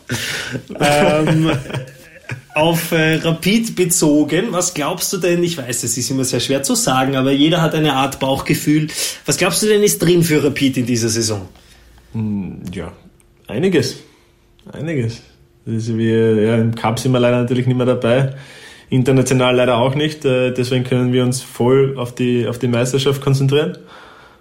Ähm, 0.79 1.51
auf 2.55 2.91
äh, 2.91 3.15
Rapid 3.15 3.75
bezogen, 3.75 4.47
was 4.51 4.73
glaubst 4.73 5.11
du 5.13 5.17
denn, 5.17 5.43
ich 5.43 5.57
weiß, 5.57 5.83
es 5.83 5.97
ist 5.97 6.11
immer 6.11 6.23
sehr 6.23 6.39
schwer 6.39 6.61
zu 6.61 6.75
sagen, 6.75 7.15
aber 7.15 7.31
jeder 7.31 7.61
hat 7.61 7.73
eine 7.73 7.93
Art 7.93 8.19
Bauchgefühl. 8.19 8.87
Was 9.25 9.37
glaubst 9.37 9.63
du 9.63 9.67
denn 9.67 9.81
ist 9.81 9.99
drin 9.99 10.23
für 10.23 10.43
Rapid 10.43 10.77
in 10.77 10.85
dieser 10.85 11.09
Saison? 11.09 11.47
Hm, 12.13 12.61
ja, 12.71 12.91
einiges. 13.47 13.97
Einiges. 14.71 15.21
Das 15.65 15.75
ist 15.75 15.97
wie, 15.97 16.11
ja, 16.11 16.57
Im 16.57 16.75
Cup 16.75 16.99
sind 16.99 17.11
wir 17.13 17.19
leider 17.19 17.41
natürlich 17.41 17.65
nicht 17.65 17.77
mehr 17.77 17.85
dabei. 17.85 18.33
International 18.93 19.55
leider 19.55 19.77
auch 19.77 19.95
nicht. 19.95 20.23
Äh, 20.23 20.51
deswegen 20.51 20.83
können 20.83 21.13
wir 21.13 21.23
uns 21.23 21.41
voll 21.41 21.95
auf 21.97 22.13
die, 22.13 22.47
auf 22.47 22.59
die 22.59 22.67
Meisterschaft 22.67 23.21
konzentrieren. 23.21 23.77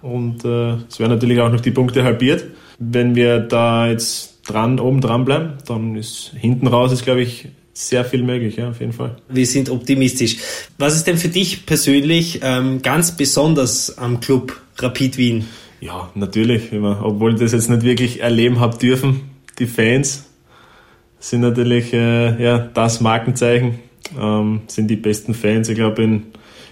Und 0.02 0.44
äh, 0.44 0.74
es 0.88 0.98
werden 0.98 1.12
natürlich 1.12 1.40
auch 1.40 1.50
noch 1.50 1.60
die 1.60 1.70
Punkte 1.70 2.04
halbiert. 2.04 2.44
Wenn 2.78 3.14
wir 3.14 3.38
da 3.38 3.88
jetzt 3.88 4.40
dran, 4.46 4.78
oben 4.78 5.00
dran 5.00 5.24
bleiben, 5.24 5.54
dann 5.66 5.96
ist 5.96 6.32
hinten 6.36 6.66
raus 6.66 6.92
ist, 6.92 7.04
glaube 7.04 7.22
ich, 7.22 7.48
sehr 7.72 8.04
viel 8.04 8.22
möglich, 8.22 8.56
ja, 8.56 8.68
auf 8.68 8.80
jeden 8.80 8.92
Fall. 8.92 9.16
Wir 9.28 9.46
sind 9.46 9.70
optimistisch. 9.70 10.36
Was 10.76 10.96
ist 10.96 11.06
denn 11.06 11.16
für 11.16 11.28
dich 11.28 11.64
persönlich 11.64 12.40
ähm, 12.42 12.82
ganz 12.82 13.16
besonders 13.16 13.96
am 13.96 14.20
Club 14.20 14.60
Rapid 14.78 15.16
Wien? 15.16 15.46
Ja, 15.80 16.10
natürlich, 16.14 16.72
obwohl 16.72 17.34
ich 17.34 17.40
das 17.40 17.52
jetzt 17.52 17.70
nicht 17.70 17.82
wirklich 17.82 18.20
erleben 18.20 18.60
habe 18.60 18.76
dürfen, 18.76 19.30
die 19.58 19.66
Fans, 19.66 20.24
sind 21.18 21.40
natürlich 21.40 21.92
äh, 21.92 22.42
ja, 22.42 22.58
das 22.58 23.00
Markenzeichen, 23.00 23.78
ähm, 24.20 24.62
sind 24.66 24.88
die 24.88 24.96
besten 24.96 25.34
Fans. 25.34 25.68
Ich 25.68 25.76
glaube, 25.76 26.02
in, 26.02 26.24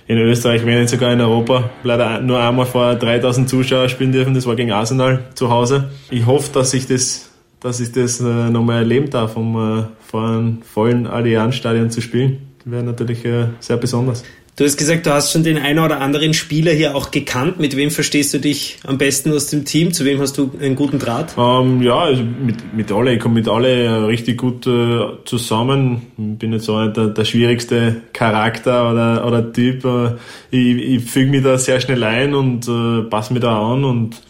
in 0.06 0.18
Österreich, 0.18 0.64
wenn 0.64 0.80
nicht 0.80 0.90
sogar 0.90 1.12
in 1.12 1.20
Europa, 1.20 1.70
leider 1.82 2.20
nur 2.20 2.40
einmal 2.40 2.66
vor 2.66 2.94
3000 2.94 3.48
Zuschauern 3.48 3.88
spielen 3.88 4.12
dürfen. 4.12 4.34
Das 4.34 4.46
war 4.46 4.56
gegen 4.56 4.72
Arsenal 4.72 5.24
zu 5.34 5.50
Hause. 5.50 5.90
Ich 6.10 6.26
hoffe, 6.26 6.50
dass 6.52 6.74
ich 6.74 6.86
das, 6.86 7.30
dass 7.60 7.80
ich 7.80 7.92
das 7.92 8.20
äh, 8.20 8.24
nochmal 8.50 8.78
erleben 8.78 9.10
darf, 9.10 9.36
um 9.36 9.56
äh, 9.56 9.84
vor 10.06 10.28
einem 10.28 10.62
vollen 10.62 11.06
Allianz-Stadion 11.06 11.90
zu 11.90 12.00
spielen. 12.00 12.48
Das 12.64 12.72
wäre 12.72 12.82
natürlich 12.82 13.24
äh, 13.24 13.46
sehr 13.60 13.76
besonders. 13.76 14.24
Du 14.56 14.64
hast 14.64 14.76
gesagt, 14.76 15.06
du 15.06 15.10
hast 15.10 15.32
schon 15.32 15.42
den 15.42 15.56
einen 15.56 15.78
oder 15.78 16.00
anderen 16.00 16.34
Spieler 16.34 16.72
hier 16.72 16.94
auch 16.94 17.10
gekannt. 17.10 17.58
Mit 17.58 17.76
wem 17.76 17.90
verstehst 17.90 18.34
du 18.34 18.38
dich 18.38 18.78
am 18.84 18.98
besten 18.98 19.32
aus 19.32 19.46
dem 19.46 19.64
Team? 19.64 19.92
Zu 19.92 20.04
wem 20.04 20.20
hast 20.20 20.36
du 20.36 20.50
einen 20.60 20.76
guten 20.76 20.98
Draht? 20.98 21.34
Ähm, 21.38 21.80
ja, 21.80 21.98
also 21.98 22.22
mit, 22.22 22.74
mit 22.74 22.92
alle. 22.92 23.14
Ich 23.14 23.20
komme 23.20 23.36
mit 23.36 23.48
alle 23.48 24.06
richtig 24.06 24.36
gut 24.36 24.66
äh, 24.66 25.00
zusammen. 25.24 26.02
Ich 26.18 26.38
bin 26.38 26.52
jetzt 26.52 26.66
so 26.66 26.74
einer 26.74 26.92
der, 26.92 27.06
der 27.06 27.24
schwierigste 27.24 28.02
Charakter 28.12 28.90
oder, 28.90 29.26
oder 29.26 29.50
Typ. 29.50 29.84
Äh, 29.84 30.16
ich 30.50 30.76
ich 30.76 31.04
füge 31.04 31.30
mich 31.30 31.42
da 31.42 31.56
sehr 31.56 31.80
schnell 31.80 32.04
ein 32.04 32.34
und 32.34 32.68
äh, 32.68 33.08
passe 33.08 33.32
mich 33.32 33.40
da 33.40 33.72
an 33.72 33.84
und 33.84 34.20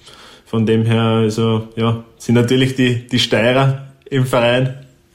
von 0.50 0.66
dem 0.66 0.84
her, 0.84 1.00
also, 1.00 1.68
ja, 1.76 2.02
sind 2.18 2.34
natürlich 2.34 2.74
die, 2.74 3.06
die 3.06 3.20
Steirer 3.20 3.86
im 4.10 4.26
Verein, 4.26 4.74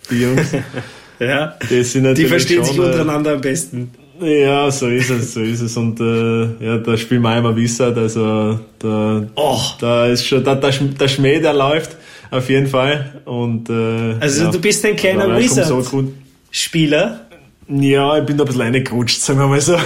die 0.10 0.22
Jungs. 0.22 0.54
ja, 1.20 1.58
die, 1.70 1.84
sind 1.84 2.04
natürlich 2.04 2.24
die 2.24 2.30
verstehen 2.30 2.58
schon, 2.58 2.66
sich 2.66 2.78
äh, 2.78 2.82
untereinander 2.82 3.34
am 3.34 3.42
besten. 3.42 3.92
Ja, 4.22 4.72
so 4.72 4.88
ist 4.88 5.10
es, 5.10 5.34
so 5.34 5.42
ist 5.42 5.62
es. 5.62 5.76
Und 5.76 6.00
äh, 6.00 6.66
ja, 6.66 6.78
da 6.78 6.96
spielen 6.98 7.22
wir 7.22 7.30
einmal 7.30 7.56
Wissert, 7.56 7.98
also 7.98 8.60
da, 8.80 9.28
oh. 9.36 9.60
da 9.80 10.08
ist 10.08 10.26
schon 10.26 10.44
da, 10.44 10.56
der, 10.56 10.72
der 10.72 11.08
Schmäh, 11.08 11.40
der 11.40 11.54
läuft 11.54 11.98
auf 12.32 12.50
jeden 12.50 12.68
Fall. 12.68 13.22
Und, 13.26 13.70
äh, 13.70 14.16
also 14.20 14.46
ja, 14.46 14.52
du 14.52 14.60
bist 14.60 14.86
ein 14.86 14.96
kleiner 14.96 15.38
Wizard-Spieler. 15.38 17.25
Ja, 17.68 18.20
ich 18.20 18.26
bin 18.26 18.38
da 18.38 18.44
ein 18.44 18.48
bisschen 18.48 18.62
reingerutscht, 18.62 19.22
sagen 19.22 19.40
wir 19.40 19.48
mal 19.48 19.60
so. 19.60 19.76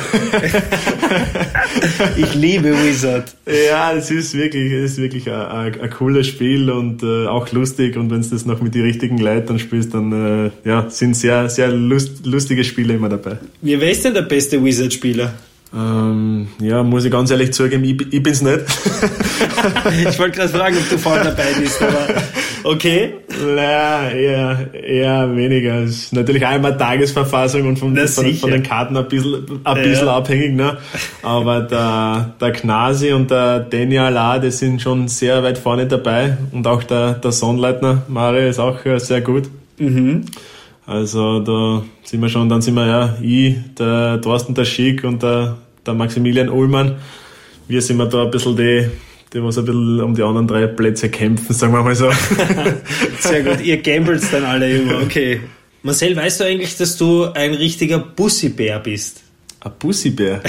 ich 2.18 2.36
liebe 2.36 2.74
Wizard. 2.84 3.34
Ja, 3.46 3.94
es 3.94 4.12
ist 4.12 4.34
wirklich, 4.34 4.74
es 4.74 4.92
ist 4.92 4.98
wirklich 4.98 5.32
ein, 5.32 5.42
ein, 5.42 5.82
ein 5.82 5.90
cooles 5.90 6.28
Spiel 6.28 6.70
und 6.70 7.04
äh, 7.04 7.28
auch 7.28 7.50
lustig. 7.54 7.96
Und 7.96 8.12
wenn 8.12 8.22
du 8.22 8.28
das 8.28 8.46
noch 8.46 8.62
mit 8.62 8.76
den 8.76 8.82
richtigen 8.82 9.18
Leuten 9.18 9.60
spielst, 9.60 9.94
dann 9.94 10.12
äh, 10.12 10.52
ja, 10.68 10.90
sind 10.90 11.16
sehr, 11.16 11.48
sehr 11.48 11.70
lust, 11.70 12.26
lustige 12.26 12.66
Spiele 12.66 12.96
immer 12.96 13.08
dabei. 13.08 13.38
Wie 13.62 13.80
wer 13.80 13.92
ist 13.92 14.04
denn 14.04 14.14
der 14.14 14.24
beste 14.24 14.62
Wizard-Spieler? 14.62 15.34
Ähm, 15.74 16.50
ja, 16.60 16.84
muss 16.84 17.06
ich 17.06 17.12
ganz 17.12 17.32
ehrlich 17.32 17.54
zugeben, 17.54 17.86
ich, 17.86 18.12
ich 18.12 18.24
bin's 18.24 18.42
nicht. 18.42 18.60
ich 20.10 20.20
wollte 20.20 20.38
gerade 20.38 20.50
fragen, 20.50 20.78
ob 20.78 20.90
du 20.90 20.98
vorne 20.98 21.24
dabei 21.24 21.54
bist, 21.60 21.82
aber 21.82 22.08
okay. 22.64 23.14
Naja, 23.56 24.10
eher, 24.10 24.74
eher 24.74 25.36
weniger. 25.36 25.84
Es 25.84 26.04
ist 26.04 26.14
natürlich 26.14 26.46
einmal 26.46 26.78
Tagesverfassung 26.78 27.68
und 27.68 27.80
von, 27.80 27.96
von, 27.96 28.34
von, 28.36 28.52
den 28.52 28.64
Karten 28.64 28.98
ein 28.98 29.08
bisschen, 29.08 29.62
ein 29.64 29.84
bisschen 29.84 30.08
ja. 30.08 30.18
abhängig, 30.18 30.56
ne? 30.56 30.78
Aber 31.24 31.62
der, 31.62 32.36
der 32.40 32.52
Knasi 32.52 33.14
und 33.14 33.32
der 33.32 33.60
Daniel 33.60 34.18
A, 34.18 34.40
die 34.40 34.52
sind 34.52 34.82
schon 34.82 35.08
sehr 35.08 35.44
weit 35.44 35.58
vorne 35.58 35.88
dabei 35.88 36.38
und 36.52 36.68
auch 36.68 36.84
der, 36.84 37.14
der 37.14 37.32
Sonnleitner 37.32 38.04
Mario 38.08 38.50
ist 38.50 38.60
auch 38.60 38.86
äh, 38.86 39.00
sehr 39.00 39.22
gut. 39.22 39.50
Mhm. 39.78 40.26
Also 40.86 41.40
da 41.40 41.84
sind 42.04 42.22
wir 42.22 42.30
schon, 42.30 42.50
dann 42.50 42.62
sind 42.62 42.74
wir 42.74 42.88
ja 42.88 43.16
ich, 43.22 43.56
der 43.78 44.20
Thorsten 44.22 44.56
der 44.56 44.66
Schick 44.66 45.04
und 45.04 45.22
der, 45.22 45.58
der 45.86 45.94
Maximilian 45.94 46.50
Ullmann. 46.50 46.96
Wir 47.68 47.84
sind 47.84 47.98
wir 47.98 48.08
da 48.08 48.24
ein 48.24 48.32
bisschen 48.32 48.58
die, 48.58 48.90
die 49.34 49.44
was 49.44 49.58
ein 49.58 49.66
bisschen 49.66 50.02
um 50.02 50.16
die 50.16 50.24
anderen 50.24 50.48
drei 50.48 50.68
Plätze 50.68 51.10
kämpfen, 51.10 51.54
sagen 51.54 51.74
wir 51.74 51.84
mal 51.84 51.96
so. 51.96 52.10
Sehr 53.20 53.44
gut, 53.44 53.62
ihr 53.62 53.78
gambelt 53.82 54.24
dann 54.32 54.44
alle 54.44 54.72
immer, 54.72 55.02
okay. 55.02 55.42
Marcel, 55.84 56.16
weißt 56.16 56.40
du 56.40 56.44
eigentlich, 56.46 56.76
dass 56.78 56.98
du 56.98 57.26
ein 57.26 57.54
richtiger 57.54 58.00
Bussibär 58.00 58.80
bist? 58.80 59.22
Ein 59.62 59.72
Bussibär? 59.80 60.42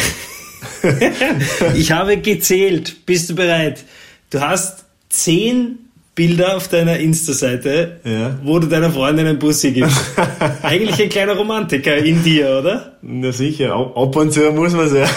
ich 1.75 1.93
habe 1.93 2.17
gezählt. 2.17 3.07
Bist 3.07 3.31
du 3.31 3.35
bereit? 3.35 3.85
Du 4.31 4.41
hast 4.41 4.85
zehn 5.09 5.89
Bilder 6.14 6.57
auf 6.57 6.69
deiner 6.69 6.99
Insta-Seite, 6.99 8.00
ja. 8.05 8.38
wo 8.43 8.59
du 8.59 8.67
deiner 8.67 8.90
Freundin 8.90 9.26
einen 9.26 9.38
Bussi 9.38 9.71
gibst. 9.73 9.97
Eigentlich 10.62 11.00
ein 11.00 11.09
kleiner 11.09 11.37
Romantiker 11.37 11.97
in 11.97 12.23
dir, 12.23 12.59
oder? 12.61 12.99
Na 13.00 13.33
sicher, 13.33 13.75
ab 13.75 14.17
und 14.17 14.33
zu 14.33 14.50
muss 14.50 14.73
man 14.73 14.87
es 14.87 14.93
ja. 14.93 15.09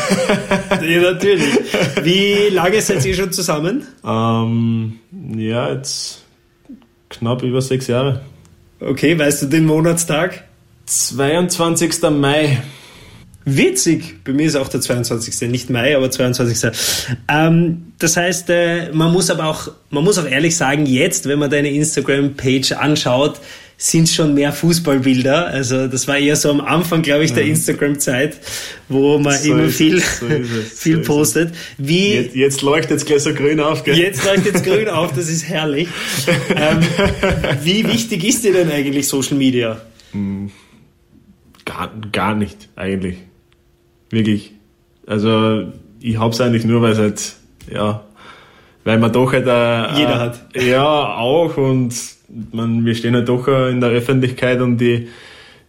ja, 0.82 1.02
natürlich. 1.02 1.60
Wie 2.04 2.54
lange 2.54 2.80
seid 2.82 3.04
ihr 3.06 3.16
schon 3.16 3.32
zusammen? 3.32 3.88
Ähm, 4.06 5.00
ja, 5.36 5.74
jetzt 5.74 6.24
knapp 7.10 7.44
über 7.44 7.62
sechs 7.62 7.88
Jahre. 7.88 8.22
Okay, 8.80 9.18
weißt 9.18 9.44
du 9.44 9.46
den 9.48 9.66
Monatstag? 9.66 10.44
22. 10.86 12.02
Mai. 12.12 12.62
Witzig, 13.46 14.24
bei 14.24 14.32
mir 14.32 14.46
ist 14.46 14.56
auch 14.56 14.70
der 14.70 14.80
22. 14.80 15.50
Nicht 15.50 15.70
Mai, 15.70 15.96
aber 15.96 16.10
22. 16.10 16.72
Ähm, 17.28 17.94
das 18.00 18.16
heißt, 18.16 18.50
äh, 18.50 18.92
man 18.94 19.12
muss 19.12 19.30
aber 19.30 19.46
auch, 19.46 19.70
man 19.90 20.04
muss 20.04 20.18
auch 20.18 20.26
ehrlich 20.26 20.56
sagen, 20.56 20.86
jetzt, 20.86 21.28
wenn 21.28 21.40
man 21.40 21.50
deine 21.50 21.70
Instagram-Page 21.72 22.74
anschaut, 22.74 23.40
sind 23.76 24.08
schon 24.08 24.34
mehr 24.34 24.54
Fußballbilder. 24.54 25.48
Also 25.48 25.88
das 25.88 26.08
war 26.08 26.18
eher 26.18 26.38
so 26.38 26.50
am 26.52 26.62
Anfang, 26.62 27.02
glaube 27.02 27.26
ich, 27.26 27.34
der 27.34 27.44
Instagram-Zeit, 27.44 28.38
wo 28.88 29.18
man 29.18 29.38
so 29.38 29.52
immer 29.52 29.68
viel, 29.68 30.00
so 30.00 30.26
viel 30.76 31.04
so 31.04 31.14
postet. 31.14 31.54
Wie, 31.78 32.14
jetzt, 32.14 32.36
jetzt 32.36 32.62
leuchtet 32.62 32.98
es 32.98 33.06
gleich 33.06 33.24
so 33.24 33.34
grün 33.34 33.60
auf, 33.60 33.84
gell? 33.84 33.98
Jetzt 33.98 34.24
leuchtet 34.24 34.56
es 34.56 34.64
grün 34.64 34.88
auf, 34.88 35.14
das 35.14 35.28
ist 35.30 35.44
herrlich. 35.50 35.90
ähm, 36.56 36.80
wie 37.64 37.86
wichtig 37.86 38.24
ist 38.24 38.46
dir 38.46 38.54
denn 38.54 38.72
eigentlich 38.72 39.08
Social 39.08 39.38
Media? 39.38 39.82
Hm, 40.12 40.50
gar, 41.66 41.92
gar 42.12 42.36
nicht, 42.36 42.70
eigentlich. 42.78 43.18
Wirklich. 44.14 44.52
Also 45.08 45.64
ich 46.00 46.20
hab's 46.20 46.40
eigentlich 46.40 46.66
nur, 46.66 46.82
weil 46.82 46.92
es 46.92 47.00
halt, 47.00 47.36
ja, 47.72 48.04
weil 48.84 49.00
man 49.00 49.12
doch 49.12 49.34
halt 49.34 49.48
äh, 49.48 49.98
jeder 49.98 50.20
hat. 50.20 50.46
Ja, 50.56 51.16
auch 51.16 51.58
und 51.58 51.94
man, 52.52 52.86
wir 52.86 52.94
stehen 52.94 53.16
halt 53.16 53.28
doch 53.28 53.48
in 53.48 53.82
der 53.82 53.90
Öffentlichkeit 53.90 54.62
und 54.62 54.78
die 54.78 55.08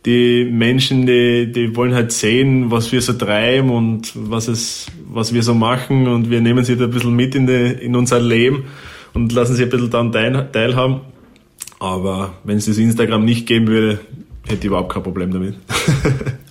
die 0.05 0.45
Menschen, 0.45 1.07
die, 1.07 1.51
die 1.51 1.75
wollen 1.77 1.95
halt 1.95 2.13
sehen, 2.13 2.71
was 2.71 2.93
wir 2.93 3.01
so 3.01 3.15
treiben 3.15 3.71
und 3.71 4.13
was 4.15 4.49
es, 4.49 4.89
was 5.09 5.33
wir 5.33 5.43
so 5.43 5.55
machen 5.55 6.07
und 6.09 6.29
wir 6.29 6.43
nehmen 6.43 6.63
sie 6.63 6.77
da 6.77 6.85
ein 6.85 6.91
bisschen 6.91 7.17
mit 7.17 7.35
in, 7.35 7.47
die, 7.47 7.73
in 7.81 7.97
unser 7.97 8.21
Leben 8.21 8.65
und 9.15 9.33
lassen 9.33 9.55
sie 9.55 9.63
ein 9.63 9.71
bisschen 9.71 9.89
daran 9.89 10.13
teil, 10.13 10.49
teilhaben. 10.53 11.01
Aber 11.79 12.35
wenn 12.45 12.59
es 12.59 12.67
das 12.67 12.77
Instagram 12.77 13.25
nicht 13.25 13.47
geben 13.47 13.69
würde, 13.69 14.01
hätte 14.47 14.59
ich 14.59 14.65
überhaupt 14.65 14.93
kein 14.93 15.03
Problem 15.03 15.33
damit. 15.33 15.55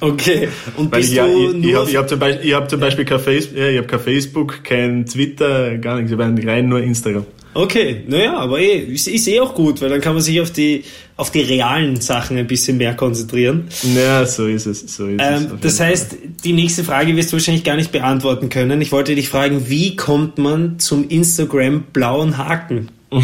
Okay. 0.04 0.50
Und 0.76 0.92
Weil 0.92 1.00
bist 1.00 1.14
ich, 1.14 1.20
du 1.20 1.52
ich, 1.54 1.66
ich, 1.66 1.76
habe 1.76 1.98
hab 1.98 2.10
zum 2.10 2.20
Beispiel, 2.20 2.46
ich 2.46 2.54
hab 2.54 2.70
zum 2.70 2.80
Beispiel 2.82 3.06
kein, 3.06 3.20
Face, 3.20 3.50
ja, 3.56 3.70
ich 3.70 3.78
hab 3.78 3.88
kein 3.88 4.02
Facebook, 4.02 4.62
kein 4.62 5.06
Twitter, 5.06 5.78
gar 5.78 5.96
nichts. 5.96 6.12
Ich 6.12 6.20
habe 6.20 6.46
rein 6.46 6.68
nur 6.68 6.82
Instagram. 6.82 7.26
Okay, 7.54 8.04
naja, 8.08 8.36
aber 8.36 8.60
eh, 8.60 8.80
ist, 8.80 9.08
ist 9.08 9.28
eh 9.28 9.40
auch 9.40 9.54
gut, 9.54 9.82
weil 9.82 9.90
dann 9.90 10.02
kann 10.02 10.14
man 10.14 10.24
sich 10.24 10.42
auf 10.42 10.52
die, 10.52 10.84
auf 11.16 11.32
die 11.32 11.42
realen 11.42 12.02
Sachen 12.02 12.38
ein 12.38 12.48
bisschen 12.48 12.78
mehr 12.78 12.96
konzentrieren. 12.96 13.70
Ja, 13.96 14.26
so 14.26 14.48
ist 14.48 14.66
es. 14.66 14.82
So 14.94 15.08
ist 15.08 15.22
ähm, 15.24 15.52
es 15.56 15.62
das 15.62 15.80
heißt, 15.80 16.18
die 16.44 16.54
nächste 16.54 16.84
Frage 16.84 17.16
wirst 17.16 17.32
du 17.32 17.38
wahrscheinlich 17.38 17.64
gar 17.64 17.76
nicht 17.76 17.92
beantworten 17.92 18.50
können. 18.50 18.82
Ich 18.82 18.92
wollte 18.92 19.16
dich 19.16 19.30
fragen, 19.30 19.70
wie 19.70 19.96
kommt 19.96 20.38
man 20.38 20.80
zum 20.80 21.08
Instagram 21.08 21.84
blauen 21.94 22.38
Haken? 22.38 22.90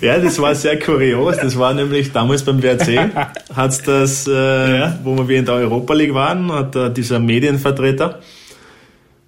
Ja, 0.00 0.18
das 0.18 0.40
war 0.40 0.52
sehr 0.56 0.80
kurios. 0.80 1.36
Das 1.36 1.56
war 1.56 1.72
nämlich 1.74 2.10
damals 2.10 2.42
beim 2.42 2.60
WRC, 2.60 3.12
hat's 3.54 3.82
das, 3.82 4.26
äh, 4.26 4.32
ja. 4.32 4.98
wo 5.04 5.28
wir 5.28 5.38
in 5.38 5.44
der 5.44 5.54
Europa 5.54 5.94
League 5.94 6.12
waren, 6.12 6.50
hat 6.50 6.74
äh, 6.74 6.92
dieser 6.92 7.20
Medienvertreter 7.20 8.18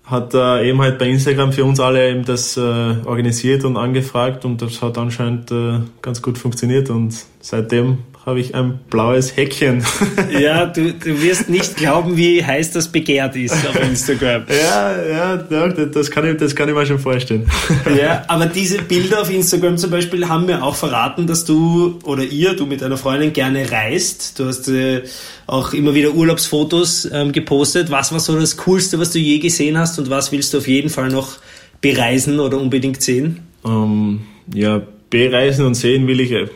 hat 0.04 0.34
äh, 0.34 0.68
eben 0.68 0.80
halt 0.82 0.98
bei 0.98 1.08
Instagram 1.08 1.52
für 1.52 1.64
uns 1.64 1.80
alle 1.80 2.10
eben 2.10 2.24
das 2.24 2.56
äh, 2.56 2.60
organisiert 2.60 3.64
und 3.64 3.76
angefragt 3.76 4.44
und 4.44 4.60
das 4.60 4.82
hat 4.82 4.98
anscheinend 4.98 5.50
äh, 5.50 5.80
ganz 6.02 6.20
gut 6.20 6.36
funktioniert 6.36 6.90
und 6.90 7.14
seitdem 7.40 7.98
habe 8.26 8.40
ich 8.40 8.54
ein 8.54 8.78
blaues 8.90 9.36
Häkchen. 9.36 9.84
Ja, 10.30 10.66
du, 10.66 10.92
du 10.92 11.22
wirst 11.22 11.48
nicht 11.48 11.76
glauben, 11.76 12.16
wie 12.16 12.44
heiß 12.44 12.72
das 12.72 12.88
begehrt 12.88 13.36
ist 13.36 13.54
auf 13.68 13.80
Instagram. 13.80 14.44
ja, 14.48 15.06
ja, 15.06 15.36
das 15.36 16.10
kann 16.10 16.26
ich, 16.26 16.36
das 16.38 16.56
kann 16.56 16.68
ich 16.68 16.74
mir 16.74 16.86
schon 16.86 16.98
vorstellen. 16.98 17.50
Ja, 17.96 18.24
aber 18.28 18.46
diese 18.46 18.78
Bilder 18.82 19.22
auf 19.22 19.30
Instagram 19.30 19.76
zum 19.76 19.90
Beispiel 19.90 20.28
haben 20.28 20.46
mir 20.46 20.62
auch 20.62 20.74
verraten, 20.74 21.26
dass 21.26 21.44
du 21.44 21.98
oder 22.04 22.24
ihr, 22.24 22.54
du 22.54 22.66
mit 22.66 22.80
deiner 22.80 22.96
Freundin 22.96 23.32
gerne 23.32 23.70
reist. 23.70 24.38
Du 24.38 24.46
hast 24.46 24.68
äh, 24.68 25.02
auch 25.46 25.72
immer 25.72 25.94
wieder 25.94 26.12
Urlaubsfotos 26.12 27.08
ähm, 27.12 27.32
gepostet. 27.32 27.90
Was 27.90 28.12
war 28.12 28.20
so 28.20 28.38
das 28.38 28.56
Coolste, 28.56 28.98
was 28.98 29.10
du 29.10 29.18
je 29.18 29.38
gesehen 29.38 29.78
hast 29.78 29.98
und 29.98 30.10
was 30.10 30.32
willst 30.32 30.54
du 30.54 30.58
auf 30.58 30.68
jeden 30.68 30.90
Fall 30.90 31.10
noch 31.10 31.36
bereisen 31.80 32.40
oder 32.40 32.58
unbedingt 32.58 33.02
sehen? 33.02 33.40
Um, 33.62 34.26
ähm, 34.52 34.58
ja, 34.58 34.82
bereisen 35.10 35.66
und 35.66 35.74
sehen 35.74 36.06
will 36.06 36.20
ich 36.20 36.32
äh, 36.32 36.48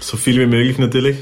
so 0.00 0.16
viel 0.16 0.40
wie 0.40 0.46
möglich 0.46 0.78
natürlich. 0.78 1.16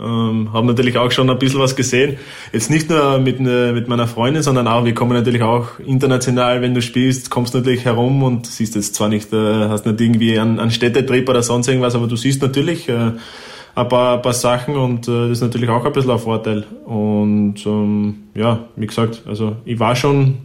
Ähm, 0.00 0.52
haben 0.52 0.66
natürlich 0.68 0.96
auch 0.96 1.10
schon 1.10 1.28
ein 1.28 1.38
bisschen 1.40 1.58
was 1.58 1.74
gesehen. 1.74 2.18
Jetzt 2.52 2.70
nicht 2.70 2.88
nur 2.88 3.18
mit, 3.18 3.40
ne, 3.40 3.72
mit 3.74 3.88
meiner 3.88 4.06
Freundin, 4.06 4.44
sondern 4.44 4.68
auch, 4.68 4.84
wir 4.84 4.94
kommen 4.94 5.12
natürlich 5.12 5.42
auch 5.42 5.80
international, 5.80 6.62
wenn 6.62 6.72
du 6.72 6.80
spielst, 6.80 7.30
kommst 7.30 7.52
natürlich 7.52 7.84
herum 7.84 8.22
und 8.22 8.46
siehst 8.46 8.76
jetzt 8.76 8.94
zwar 8.94 9.08
nicht, 9.08 9.32
äh, 9.32 9.68
hast 9.68 9.86
nicht 9.86 10.00
irgendwie 10.00 10.38
einen, 10.38 10.60
einen 10.60 10.70
Städtetrip 10.70 11.28
oder 11.28 11.42
sonst 11.42 11.66
irgendwas, 11.66 11.96
aber 11.96 12.06
du 12.06 12.14
siehst 12.14 12.42
natürlich 12.42 12.88
äh, 12.88 13.10
ein 13.74 13.88
paar, 13.88 14.16
ein 14.16 14.22
paar 14.22 14.34
Sachen 14.34 14.76
und 14.76 15.08
äh, 15.08 15.28
das 15.28 15.38
ist 15.38 15.40
natürlich 15.40 15.68
auch 15.68 15.84
ein 15.84 15.92
bisschen 15.92 16.12
ein 16.12 16.18
Vorteil. 16.20 16.64
Und 16.84 17.66
ähm, 17.66 18.14
ja, 18.36 18.66
wie 18.76 18.86
gesagt, 18.86 19.22
also 19.26 19.56
ich 19.64 19.80
war 19.80 19.96
schon 19.96 20.38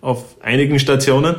auf 0.00 0.36
einigen 0.42 0.78
Stationen 0.78 1.36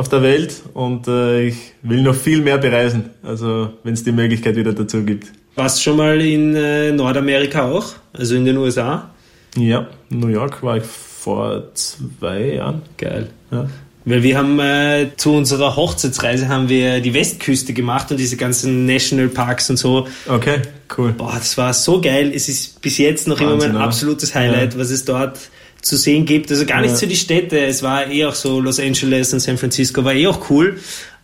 auf 0.00 0.08
der 0.08 0.22
Welt 0.22 0.62
und 0.72 1.06
äh, 1.08 1.48
ich 1.48 1.74
will 1.82 2.00
noch 2.00 2.14
viel 2.14 2.40
mehr 2.40 2.56
bereisen, 2.56 3.10
also 3.22 3.74
wenn 3.84 3.92
es 3.92 4.02
die 4.02 4.12
Möglichkeit 4.12 4.56
wieder 4.56 4.72
dazu 4.72 5.02
gibt. 5.04 5.26
Warst 5.56 5.76
du 5.78 5.82
schon 5.82 5.98
mal 5.98 6.18
in 6.18 6.56
äh, 6.56 6.90
Nordamerika 6.90 7.70
auch, 7.70 7.92
also 8.14 8.34
in 8.34 8.46
den 8.46 8.56
USA? 8.56 9.10
Ja, 9.56 9.88
New 10.08 10.28
York 10.28 10.62
war 10.62 10.78
ich 10.78 10.84
vor 10.84 11.64
zwei 11.74 12.54
Jahren. 12.54 12.80
Geil. 12.96 13.28
Ja. 13.50 13.68
Weil 14.06 14.22
wir 14.22 14.38
haben 14.38 14.58
äh, 14.58 15.08
zu 15.18 15.34
unserer 15.34 15.76
Hochzeitsreise 15.76 16.48
haben 16.48 16.70
wir 16.70 17.00
die 17.00 17.12
Westküste 17.12 17.74
gemacht 17.74 18.10
und 18.10 18.16
diese 18.16 18.38
ganzen 18.38 18.86
Nationalparks 18.86 19.68
und 19.68 19.76
so. 19.76 20.08
Okay, 20.26 20.62
cool. 20.96 21.12
Boah, 21.12 21.34
das 21.34 21.58
war 21.58 21.74
so 21.74 22.00
geil. 22.00 22.32
Es 22.34 22.48
ist 22.48 22.80
bis 22.80 22.96
jetzt 22.96 23.28
noch 23.28 23.38
Wahnsinn, 23.38 23.70
immer 23.70 23.78
mein 23.78 23.86
absolutes 23.86 24.34
Highlight, 24.34 24.72
ja. 24.72 24.80
was 24.80 24.90
es 24.90 25.04
dort 25.04 25.38
zu 25.82 25.96
sehen 25.96 26.26
gibt. 26.26 26.50
Also 26.50 26.66
gar 26.66 26.80
nicht 26.80 26.90
ja. 26.90 26.96
so 26.96 27.06
die 27.06 27.16
Städte. 27.16 27.58
Es 27.58 27.82
war 27.82 28.10
eh 28.10 28.26
auch 28.26 28.34
so 28.34 28.60
Los 28.60 28.78
Angeles 28.78 29.32
und 29.32 29.40
San 29.40 29.58
Francisco 29.58 30.04
war 30.04 30.14
eh 30.14 30.26
auch 30.26 30.50
cool. 30.50 30.78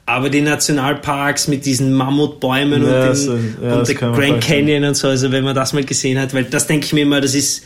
Aber 0.08 0.30
die 0.30 0.40
Nationalparks 0.40 1.48
mit 1.48 1.66
diesen 1.66 1.92
Mammutbäumen 1.92 2.86
ja, 2.86 3.00
und, 3.00 3.06
den, 3.08 3.14
so, 3.16 3.38
ja, 3.60 3.78
und 3.78 3.88
der 3.88 3.94
Grand 3.96 4.40
Canyon 4.40 4.84
und 4.84 4.94
so, 4.94 5.08
also 5.08 5.32
wenn 5.32 5.42
man 5.42 5.54
das 5.54 5.72
mal 5.72 5.82
gesehen 5.82 6.20
hat, 6.20 6.32
weil 6.32 6.44
das 6.44 6.68
denke 6.68 6.86
ich 6.86 6.92
mir 6.92 7.02
immer, 7.02 7.20
das 7.20 7.34
ist 7.34 7.64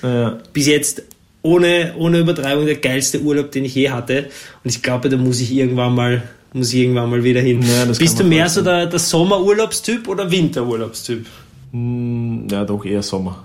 bis 0.54 0.66
jetzt 0.66 1.02
ohne, 1.42 1.94
ohne 1.98 2.18
Übertreibung 2.18 2.66
der 2.66 2.76
geilste 2.76 3.20
Urlaub, 3.20 3.50
den 3.52 3.64
ich 3.64 3.74
je 3.74 3.90
hatte. 3.90 4.30
Und 4.64 4.70
ich 4.70 4.82
glaube, 4.82 5.08
da 5.08 5.16
muss 5.16 5.40
ich 5.40 5.52
irgendwann 5.52 5.94
mal, 5.94 6.22
muss 6.52 6.72
ich 6.72 6.80
irgendwann 6.80 7.10
mal 7.10 7.24
wieder 7.24 7.40
hin. 7.40 7.62
Ja, 7.62 7.84
Bist 7.84 8.18
du 8.18 8.24
mehr 8.24 8.48
so 8.48 8.62
der, 8.62 8.86
der 8.86 8.98
Sommerurlaubstyp 8.98 10.08
oder 10.08 10.30
Winterurlaubstyp? 10.30 11.26
Hm, 11.72 12.46
ja, 12.50 12.64
doch 12.64 12.84
eher 12.84 13.02
Sommer. 13.02 13.42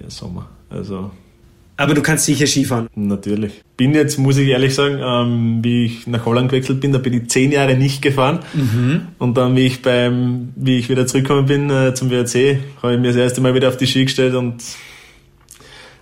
Eher 0.00 0.10
Sommer. 0.10 0.48
Also. 0.68 1.10
Aber 1.80 1.94
du 1.94 2.02
kannst 2.02 2.26
sicher 2.26 2.46
Skifahren. 2.46 2.88
Natürlich. 2.94 3.62
Bin 3.78 3.94
jetzt, 3.94 4.18
muss 4.18 4.36
ich 4.36 4.48
ehrlich 4.48 4.74
sagen, 4.74 5.00
ähm, 5.02 5.64
wie 5.64 5.86
ich 5.86 6.06
nach 6.06 6.26
Holland 6.26 6.50
gewechselt 6.50 6.78
bin, 6.78 6.92
da 6.92 6.98
bin 6.98 7.14
ich 7.14 7.30
zehn 7.30 7.52
Jahre 7.52 7.74
nicht 7.74 8.02
gefahren. 8.02 8.40
Mhm. 8.52 9.06
Und 9.16 9.38
dann, 9.38 9.56
wie 9.56 9.64
ich 9.64 9.80
beim, 9.80 10.50
wie 10.56 10.78
ich 10.78 10.90
wieder 10.90 11.06
zurückgekommen 11.06 11.46
bin 11.46 11.70
äh, 11.70 11.94
zum 11.94 12.10
WRC, 12.10 12.58
habe 12.82 12.94
ich 12.94 13.00
mir 13.00 13.08
das 13.08 13.16
erste 13.16 13.40
Mal 13.40 13.54
wieder 13.54 13.68
auf 13.68 13.78
die 13.78 13.86
Ski 13.86 14.04
gestellt 14.04 14.34
und 14.34 14.62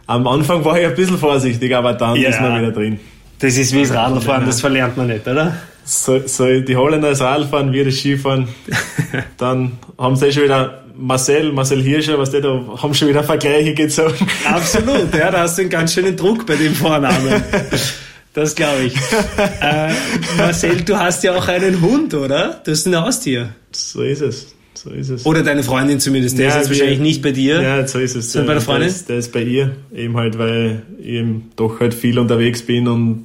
am 0.09 0.27
Anfang 0.27 0.65
war 0.65 0.81
ich 0.81 0.85
ein 0.85 0.97
bisschen 0.97 1.17
vorsichtig, 1.17 1.73
aber 1.77 1.93
dann 1.93 2.17
ja. 2.17 2.31
ist 2.31 2.41
man 2.41 2.61
wieder 2.61 2.73
drin. 2.73 2.99
Das 3.39 3.57
ist 3.57 3.73
wie 3.73 3.83
das 3.83 3.95
Radlfahren, 3.95 4.47
das 4.47 4.61
verlernt 4.61 4.97
man 4.97 5.07
nicht, 5.07 5.29
oder? 5.29 5.59
So, 5.89 6.21
so 6.27 6.61
die 6.61 6.77
Holländer 6.77 7.09
das 7.09 7.23
Radfahren, 7.23 7.73
wir 7.73 7.87
das 7.87 7.95
Skifahren. 7.95 8.47
dann 9.39 9.79
haben 9.97 10.17
sie 10.17 10.27
eh 10.27 10.33
schon 10.33 10.43
wieder 10.43 10.85
Marcel, 10.95 11.51
Marcel 11.51 11.83
Hirscher, 11.83 12.19
was 12.19 12.31
der 12.31 12.43
da 12.43 12.63
haben 12.83 12.93
schon 12.93 13.09
wieder 13.09 13.25
Vergleiche 13.25 13.73
gezogen. 13.73 14.27
Absolut, 14.45 15.15
ja, 15.15 15.31
da 15.31 15.41
hast 15.41 15.57
du 15.57 15.63
einen 15.63 15.71
ganz 15.71 15.95
schönen 15.95 16.15
Druck 16.15 16.45
bei 16.45 16.57
dem 16.57 16.75
Vornamen. 16.75 17.43
Das 18.35 18.55
glaube 18.55 18.85
ich. 18.85 18.95
Äh, 19.61 19.93
Marcel, 20.37 20.83
du 20.83 20.99
hast 20.99 21.25
ja 21.25 21.35
auch 21.35 21.49
einen 21.49 21.81
Hund, 21.81 22.13
oder? 22.13 22.61
Du 22.65 22.71
hast 22.71 22.87
ein 22.87 22.95
Haustier. 22.95 23.55
So 23.73 24.03
ist 24.03 24.21
es. 24.21 24.55
So 24.75 24.91
ist 24.91 25.09
es. 25.09 25.25
Oder 25.25 25.43
deine 25.43 25.63
Freundin 25.63 26.01
zumindest, 26.01 26.39
der 26.39 26.49
ja, 26.49 26.51
ist 26.53 26.57
jetzt 26.59 26.69
wahrscheinlich 26.69 27.01
nicht 27.01 27.23
bei 27.23 27.33
dir. 27.33 27.63
Ja, 27.63 27.87
so 27.87 27.99
ist 27.99 28.15
es. 28.15 28.33
Sondern 28.33 28.49
bei 28.49 28.53
der 28.55 28.63
Freundin? 28.63 28.89
Der 28.89 28.97
ist, 28.97 29.09
der 29.09 29.17
ist 29.17 29.33
bei 29.33 29.43
ihr, 29.43 29.77
eben 29.95 30.17
halt, 30.17 30.39
weil 30.39 30.83
ich 31.01 31.07
eben 31.07 31.51
doch 31.57 31.81
halt 31.81 31.95
viel 31.95 32.19
unterwegs 32.19 32.63
bin 32.63 32.87
und 32.87 33.25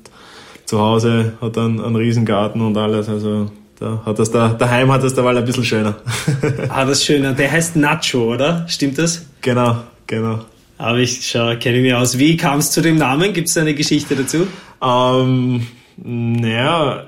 zu 0.73 0.79
Hause 0.79 1.33
hat 1.39 1.55
dann 1.55 1.79
einen 1.79 1.95
Riesengarten 1.95 2.59
und 2.59 2.75
alles, 2.77 3.07
also 3.07 3.51
da 3.79 4.01
hat 4.07 4.17
das 4.17 4.31
da, 4.31 4.49
daheim 4.49 4.91
hat 4.91 5.03
das 5.03 5.13
da 5.13 5.21
mal 5.21 5.37
ein 5.37 5.45
bisschen 5.45 5.63
schöner. 5.63 5.97
ah, 6.69 6.83
das 6.83 6.97
ist 6.97 7.05
schöner. 7.05 7.33
Der 7.33 7.51
heißt 7.51 7.75
Nacho, 7.75 8.33
oder? 8.33 8.65
Stimmt 8.67 8.97
das? 8.97 9.23
Genau, 9.41 9.83
genau. 10.07 10.39
Aber 10.79 10.97
ich 10.97 11.27
schau, 11.27 11.55
kenne 11.57 11.79
mich 11.79 11.93
aus. 11.93 12.17
Wie 12.17 12.37
kam 12.37 12.57
es 12.57 12.71
zu 12.71 12.81
dem 12.81 12.97
Namen? 12.97 13.33
Gibt 13.33 13.49
es 13.49 13.57
eine 13.57 13.75
Geschichte 13.75 14.15
dazu? 14.15 14.47
Ähm, 14.81 15.67
naja, 15.97 17.03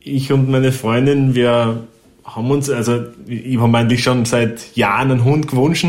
ich 0.00 0.32
und 0.32 0.50
meine 0.50 0.72
Freundin, 0.72 1.36
wir 1.36 1.84
haben 2.24 2.50
uns, 2.50 2.68
also 2.68 3.04
ich 3.28 3.60
habe 3.60 3.78
eigentlich 3.78 4.02
schon 4.02 4.24
seit 4.24 4.74
Jahren 4.74 5.12
einen 5.12 5.24
Hund 5.24 5.46
gewünscht. 5.46 5.86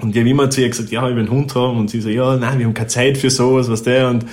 Und 0.00 0.12
wir 0.12 0.22
haben 0.22 0.28
immer 0.28 0.50
zu 0.50 0.60
ihr 0.60 0.70
gesagt, 0.70 0.90
ja, 0.90 1.08
ich 1.08 1.14
will 1.14 1.22
einen 1.22 1.30
Hund 1.30 1.54
haben. 1.54 1.78
Und 1.78 1.88
sie 1.88 2.00
so, 2.00 2.08
ja, 2.08 2.36
nein, 2.36 2.58
wir 2.58 2.66
haben 2.66 2.74
keine 2.74 2.88
Zeit 2.88 3.16
für 3.16 3.30
sowas, 3.30 3.70
was 3.70 3.84
der. 3.84 4.08
Und 4.08 4.26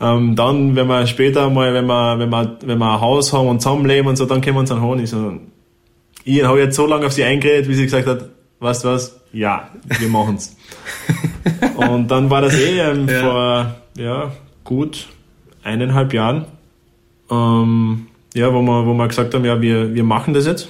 ähm, 0.00 0.36
dann, 0.36 0.76
wenn 0.76 0.86
wir 0.86 1.06
später 1.06 1.50
mal, 1.50 1.74
wenn 1.74 1.86
wir, 1.86 2.18
wenn 2.18 2.30
wir, 2.30 2.56
wenn 2.64 2.78
wir 2.78 2.92
ein 2.94 3.00
Haus 3.00 3.32
haben 3.32 3.48
und 3.48 3.60
zusammenleben 3.60 4.08
und 4.08 4.16
so, 4.16 4.26
dann 4.26 4.40
können 4.40 4.56
wir 4.56 4.60
uns 4.60 4.70
einen 4.70 4.82
holen. 4.82 5.00
Ich 5.00 5.10
so, 5.10 5.32
ich 6.24 6.44
habe 6.44 6.58
jetzt 6.60 6.76
so 6.76 6.86
lange 6.86 7.06
auf 7.06 7.12
sie 7.12 7.24
eingeredet, 7.24 7.68
wie 7.68 7.74
sie 7.74 7.84
gesagt 7.84 8.06
hat, 8.06 8.28
weißt 8.60 8.84
du 8.84 8.88
was? 8.88 9.20
Ja, 9.32 9.70
wir 9.98 10.08
machen's. 10.08 10.56
und 11.76 12.08
dann 12.08 12.30
war 12.30 12.42
das 12.42 12.54
eh 12.54 12.80
ähm, 12.80 13.08
ja. 13.08 13.20
vor, 13.20 13.74
ja, 13.96 14.32
gut 14.64 15.08
eineinhalb 15.64 16.12
Jahren. 16.12 16.46
Ähm, 17.30 18.06
ja, 18.34 18.52
wo 18.52 18.62
wir, 18.62 18.86
wo 18.86 18.94
wir 18.94 19.08
gesagt 19.08 19.34
haben, 19.34 19.44
ja, 19.44 19.60
wir, 19.60 19.94
wir 19.94 20.04
machen 20.04 20.34
das 20.34 20.46
jetzt. 20.46 20.68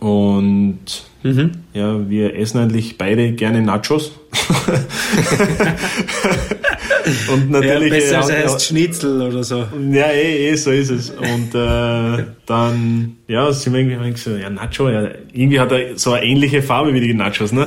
Und 0.00 1.04
mhm. 1.22 1.52
ja, 1.74 2.08
wir 2.08 2.36
essen 2.36 2.58
eigentlich 2.58 2.98
beide 2.98 3.32
gerne 3.32 3.62
Nachos. 3.62 4.12
und 7.32 7.50
natürlich. 7.50 7.92
Ja, 7.92 7.98
besser 7.98 8.18
als 8.18 8.28
er 8.28 8.44
heißt 8.44 8.64
Schnitzel 8.64 9.22
oder 9.22 9.42
so. 9.44 9.66
Ja, 9.90 10.06
eh, 10.06 10.50
eh, 10.50 10.56
so 10.56 10.70
ist 10.70 10.90
es. 10.90 11.10
Und 11.10 11.54
äh, 11.54 12.24
dann, 12.46 13.16
ja, 13.28 13.52
sind 13.52 13.74
wir 13.74 13.80
irgendwie 13.80 14.16
so, 14.16 14.36
ja, 14.36 14.48
Nacho, 14.50 14.88
ja, 14.88 15.08
irgendwie 15.32 15.60
hat 15.60 15.72
er 15.72 15.98
so 15.98 16.12
eine 16.12 16.24
ähnliche 16.24 16.62
Farbe 16.62 16.94
wie 16.94 17.00
die 17.00 17.14
Nachos, 17.14 17.52
ne? 17.52 17.66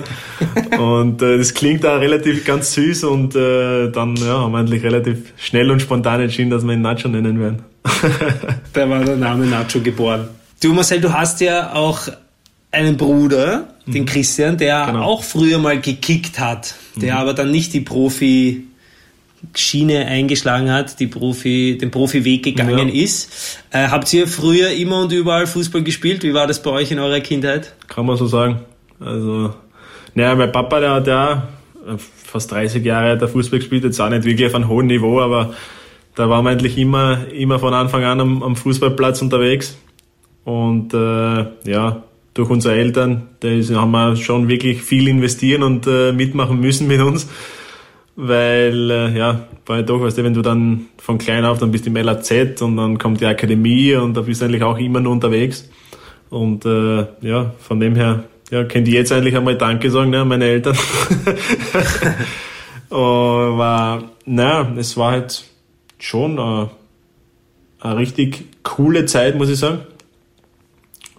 und 0.79 1.21
äh, 1.21 1.37
das 1.37 1.53
klingt 1.53 1.83
da 1.83 1.97
relativ 1.97 2.45
ganz 2.45 2.73
süß 2.73 3.03
und 3.05 3.35
äh, 3.35 3.91
dann 3.91 4.15
ja, 4.15 4.39
haben 4.39 4.51
wir 4.51 4.59
eigentlich 4.59 4.83
relativ 4.83 5.33
schnell 5.37 5.71
und 5.71 5.81
spontan 5.81 6.21
entschieden, 6.21 6.49
dass 6.49 6.65
wir 6.65 6.73
ihn 6.73 6.81
Nacho 6.81 7.07
nennen 7.07 7.39
werden. 7.39 7.63
da 8.73 8.89
war 8.89 9.03
der 9.03 9.17
Name 9.17 9.45
Nacho 9.45 9.79
geboren. 9.79 10.27
Du 10.61 10.73
Marcel, 10.73 11.01
du 11.01 11.13
hast 11.13 11.41
ja 11.41 11.73
auch 11.73 12.07
einen 12.75 12.97
Bruder, 12.97 13.69
mhm. 13.85 13.91
den 13.91 14.05
Christian, 14.05 14.57
der 14.57 14.85
genau. 14.85 15.03
auch 15.03 15.23
früher 15.23 15.57
mal 15.57 15.79
gekickt 15.79 16.39
hat, 16.39 16.75
der 16.95 17.15
mhm. 17.15 17.19
aber 17.19 17.33
dann 17.33 17.51
nicht 17.51 17.73
die 17.73 17.81
Profi 17.81 18.67
Schiene 19.53 20.07
eingeschlagen 20.07 20.71
hat, 20.71 20.99
die 20.99 21.05
Profi, 21.05 21.77
den 21.79 21.91
Profiweg 21.91 22.43
gegangen 22.43 22.89
ja. 22.89 23.03
ist. 23.03 23.59
Äh, 23.69 23.89
habt 23.89 24.11
ihr 24.11 24.27
früher 24.27 24.71
immer 24.71 25.01
und 25.01 25.11
überall 25.11 25.45
Fußball 25.45 25.83
gespielt? 25.83 26.23
Wie 26.23 26.33
war 26.33 26.47
das 26.47 26.63
bei 26.63 26.71
euch 26.71 26.91
in 26.91 26.97
eurer 26.97 27.19
Kindheit? 27.19 27.75
Kann 27.87 28.07
man 28.07 28.17
so 28.17 28.25
sagen. 28.25 28.61
Also, 28.99 29.53
naja, 30.15 30.33
mein 30.33 30.51
Papa, 30.51 30.79
der 30.79 30.91
hat 30.93 31.07
ja 31.07 31.47
fast 32.35 32.51
30 32.51 32.83
Jahre 32.83 33.19
hat 33.19 33.29
Fußball 33.29 33.59
gespielt, 33.59 33.83
jetzt 33.83 33.99
auch 33.99 34.09
nicht 34.09 34.23
wirklich 34.23 34.47
auf 34.47 34.55
einem 34.55 34.67
hohen 34.67 34.87
Niveau, 34.87 35.21
aber 35.21 35.53
da 36.15 36.29
waren 36.29 36.43
wir 36.45 36.51
eigentlich 36.51 36.77
immer, 36.77 37.27
immer 37.31 37.59
von 37.59 37.73
Anfang 37.73 38.03
an 38.03 38.19
am, 38.19 38.43
am 38.43 38.55
Fußballplatz 38.55 39.21
unterwegs. 39.21 39.77
Und 40.43 40.93
äh, 40.93 41.45
ja, 41.69 42.03
durch 42.35 42.49
unsere 42.49 42.75
Eltern, 42.75 43.29
da 43.39 43.49
haben 43.49 43.91
wir 43.91 44.15
schon 44.17 44.49
wirklich 44.49 44.83
viel 44.83 45.07
investieren 45.07 45.63
und 45.63 45.87
äh, 45.87 46.11
mitmachen 46.11 46.59
müssen 46.59 46.85
mit 46.85 47.01
uns. 47.01 47.27
Weil, 48.17 48.91
äh, 48.91 49.17
ja, 49.17 49.47
weil 49.65 49.83
doch, 49.83 50.01
weißt 50.01 50.17
du, 50.17 50.23
wenn 50.23 50.33
du 50.33 50.41
dann 50.41 50.87
von 50.97 51.17
klein 51.17 51.45
auf, 51.45 51.59
dann 51.59 51.71
bist 51.71 51.85
du 51.85 51.89
im 51.89 51.95
LAZ 51.95 52.61
und 52.61 52.77
dann 52.77 52.97
kommt 52.97 53.21
die 53.21 53.25
Akademie 53.25 53.95
und 53.95 54.15
da 54.15 54.21
bist 54.21 54.41
du 54.41 54.45
eigentlich 54.45 54.63
auch 54.63 54.77
immer 54.77 54.99
nur 54.99 55.13
unterwegs. 55.13 55.69
Und 56.29 56.65
äh, 56.65 57.05
ja, 57.21 57.53
von 57.59 57.79
dem 57.79 57.95
her, 57.95 58.25
ja, 58.51 58.65
könnt 58.65 58.87
ihr 58.89 58.95
jetzt 58.95 59.13
eigentlich 59.13 59.35
einmal 59.35 59.57
Danke 59.57 59.89
sagen, 59.89 60.09
ne, 60.09 60.25
meine 60.25 60.45
Eltern. 60.45 60.77
Aber, 62.89 64.03
naja, 64.25 64.73
es 64.77 64.97
war 64.97 65.11
halt 65.11 65.43
schon 65.99 66.37
eine, 66.37 66.69
eine 67.79 67.97
richtig 67.97 68.45
coole 68.63 69.05
Zeit, 69.05 69.37
muss 69.37 69.49
ich 69.49 69.59
sagen. 69.59 69.79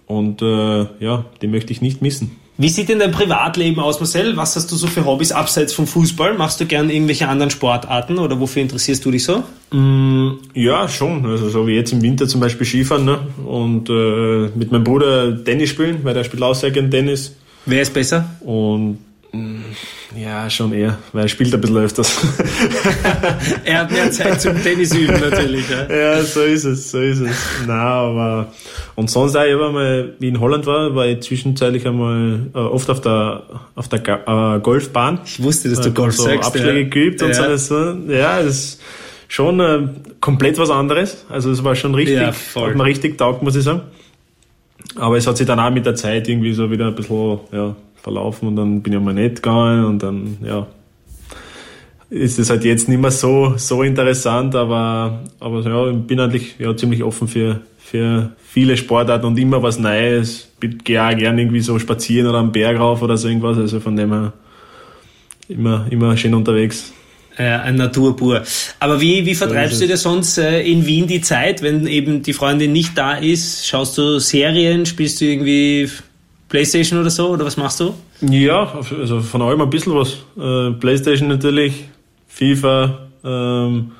Und 0.07 0.41
äh, 0.41 0.85
ja, 0.99 1.25
die 1.41 1.47
möchte 1.47 1.71
ich 1.71 1.81
nicht 1.81 2.01
missen. 2.01 2.37
Wie 2.59 2.69
sieht 2.69 2.89
denn 2.89 2.97
dein 2.97 3.11
Privatleben 3.11 3.79
aus, 3.79 3.99
Marcel? 3.99 4.35
Was 4.35 4.55
hast 4.55 4.71
du 4.71 4.75
so 4.75 4.87
für 4.87 5.05
Hobbys 5.05 5.31
abseits 5.31 5.73
vom 5.73 5.85
Fußball? 5.85 6.33
Machst 6.33 6.59
du 6.59 6.65
gern 6.65 6.89
irgendwelche 6.89 7.27
anderen 7.27 7.51
Sportarten 7.51 8.17
oder 8.17 8.39
wofür 8.39 8.63
interessierst 8.63 9.05
du 9.05 9.11
dich 9.11 9.25
so? 9.25 9.43
Mm, 9.71 10.39
ja, 10.55 10.87
schon. 10.87 11.23
Also 11.27 11.49
so 11.49 11.67
wie 11.67 11.73
jetzt 11.73 11.93
im 11.93 12.01
Winter 12.01 12.27
zum 12.27 12.41
Beispiel 12.41 12.65
Skifahren 12.65 13.05
ne? 13.05 13.19
und 13.45 13.91
äh, 13.91 14.49
mit 14.57 14.71
meinem 14.71 14.83
Bruder 14.83 15.43
Tennis 15.43 15.69
spielen, 15.69 15.99
weil 16.03 16.15
der 16.15 16.23
spielt 16.23 16.41
auch 16.41 16.55
sehr 16.55 16.71
gern 16.71 16.89
Tennis. 16.89 17.35
Wer 17.67 17.83
ist 17.83 17.93
besser? 17.93 18.25
Und 18.39 18.97
ja, 20.15 20.49
schon 20.49 20.73
eher, 20.73 20.97
weil 21.11 21.23
er 21.23 21.27
spielt 21.27 21.53
ein 21.53 21.61
bisschen 21.61 21.77
öfters. 21.77 22.17
er 23.65 23.79
hat 23.79 23.91
mehr 23.91 24.09
Zeit 24.11 24.41
zum 24.41 24.61
Tennis 24.61 24.95
üben 24.95 25.19
natürlich. 25.19 25.69
Ja. 25.69 25.93
ja, 25.93 26.23
so 26.23 26.41
ist 26.41 26.63
es, 26.63 26.91
so 26.91 26.99
ist 26.99 27.19
es. 27.19 27.37
Na, 27.67 27.83
aber 27.83 28.53
und 28.95 29.09
sonst 29.09 29.35
auch, 29.35 29.43
ich 29.43 29.57
war 29.57 29.71
mal, 29.71 30.13
wie 30.19 30.29
in 30.29 30.39
Holland 30.39 30.65
war, 30.65 30.95
war 30.95 31.05
ich 31.05 31.19
zwischenzeitlich 31.21 31.85
einmal 31.85 32.47
äh, 32.53 32.57
oft 32.57 32.89
auf 32.89 33.01
der 33.01 33.43
auf 33.75 33.87
der 33.89 33.99
äh, 33.99 34.59
Golfbahn. 34.59 35.19
Ich 35.25 35.41
wusste, 35.43 35.69
dass 35.69 35.81
du 35.81 35.91
Golf 35.93 36.15
so 36.15 36.23
sagst. 36.23 36.47
Abschläge 36.47 36.81
ja. 36.81 36.87
geübt 36.87 37.21
und 37.21 37.29
ja. 37.29 37.57
so. 37.57 37.75
Ja, 38.07 38.41
das 38.41 38.55
ist 38.55 38.81
schon 39.27 39.59
äh, 39.59 39.87
komplett 40.21 40.57
was 40.57 40.69
anderes. 40.69 41.25
Also 41.29 41.51
es 41.51 41.63
war 41.63 41.75
schon 41.75 41.93
richtig, 41.95 42.17
ja, 42.17 42.31
voll. 42.31 42.69
hat 42.69 42.75
mir 42.75 42.85
richtig 42.85 43.17
taugt, 43.17 43.43
muss 43.43 43.55
ich 43.55 43.63
sagen. 43.63 43.81
Aber 44.95 45.17
es 45.17 45.27
hat 45.27 45.37
sich 45.37 45.45
dann 45.45 45.59
auch 45.59 45.69
mit 45.69 45.85
der 45.85 45.95
Zeit 45.95 46.27
irgendwie 46.27 46.53
so 46.53 46.71
wieder 46.71 46.87
ein 46.87 46.95
bisschen 46.95 47.39
ja, 47.51 47.75
verlaufen 48.01 48.47
und 48.47 48.55
dann 48.55 48.81
bin 48.81 48.93
ich 48.93 48.99
mal 48.99 49.13
nicht 49.13 49.37
gegangen 49.37 49.85
und 49.85 50.03
dann, 50.03 50.37
ja, 50.43 50.67
ist 52.09 52.39
es 52.39 52.49
halt 52.49 52.63
jetzt 52.63 52.87
nicht 52.87 53.01
mehr 53.01 53.11
so, 53.11 53.53
so 53.57 53.83
interessant, 53.83 54.55
aber, 54.55 55.23
aber 55.39 55.61
ja, 55.61 55.91
ich 55.91 55.97
bin 55.97 56.19
eigentlich 56.19 56.55
ja, 56.57 56.75
ziemlich 56.75 57.03
offen 57.03 57.27
für, 57.27 57.61
für 57.77 58.31
viele 58.41 58.77
Sportarten 58.77 59.25
und 59.25 59.37
immer 59.37 59.61
was 59.61 59.77
Neues. 59.77 60.49
Ich 60.61 60.83
gehe 60.83 61.03
auch 61.03 61.15
gerne 61.15 61.41
irgendwie 61.41 61.59
so 61.59 61.77
spazieren 61.79 62.27
oder 62.27 62.37
am 62.37 62.51
Berg 62.51 62.79
rauf 62.79 63.01
oder 63.01 63.17
so 63.17 63.27
irgendwas, 63.27 63.57
also 63.57 63.79
von 63.79 63.95
dem 63.97 64.11
her 64.11 64.33
immer, 65.49 65.85
immer 65.89 66.15
schön 66.15 66.33
unterwegs. 66.33 66.93
Äh, 67.37 67.43
ein 67.43 67.75
Naturpur. 67.75 68.41
Aber 68.79 68.99
wie, 68.99 69.25
wie 69.25 69.35
vertreibst 69.35 69.75
so 69.75 69.81
du 69.81 69.87
dir 69.87 69.97
sonst 69.97 70.39
äh, 70.39 70.61
in 70.61 70.87
Wien 70.87 71.05
die 71.05 71.21
Zeit, 71.21 71.61
wenn 71.61 71.85
eben 71.85 72.23
die 72.23 72.33
Freundin 72.33 72.71
nicht 72.71 72.97
da 72.97 73.13
ist? 73.13 73.67
Schaust 73.67 73.97
du 73.97 74.17
Serien? 74.17 74.87
Spielst 74.87 75.21
du 75.21 75.25
irgendwie 75.25 75.87
Playstation 76.49 76.99
oder 76.99 77.09
so? 77.09 77.29
Oder 77.29 77.45
was 77.45 77.57
machst 77.57 77.79
du? 77.79 77.93
Ja, 78.21 78.73
also 78.97 79.21
von 79.21 79.41
allem 79.41 79.61
ein 79.61 79.69
bisschen 79.69 79.93
was. 79.93 80.17
Äh, 80.37 80.71
Playstation 80.79 81.27
natürlich, 81.27 81.85
FIFA, 82.27 83.07
ähm, 83.23 83.91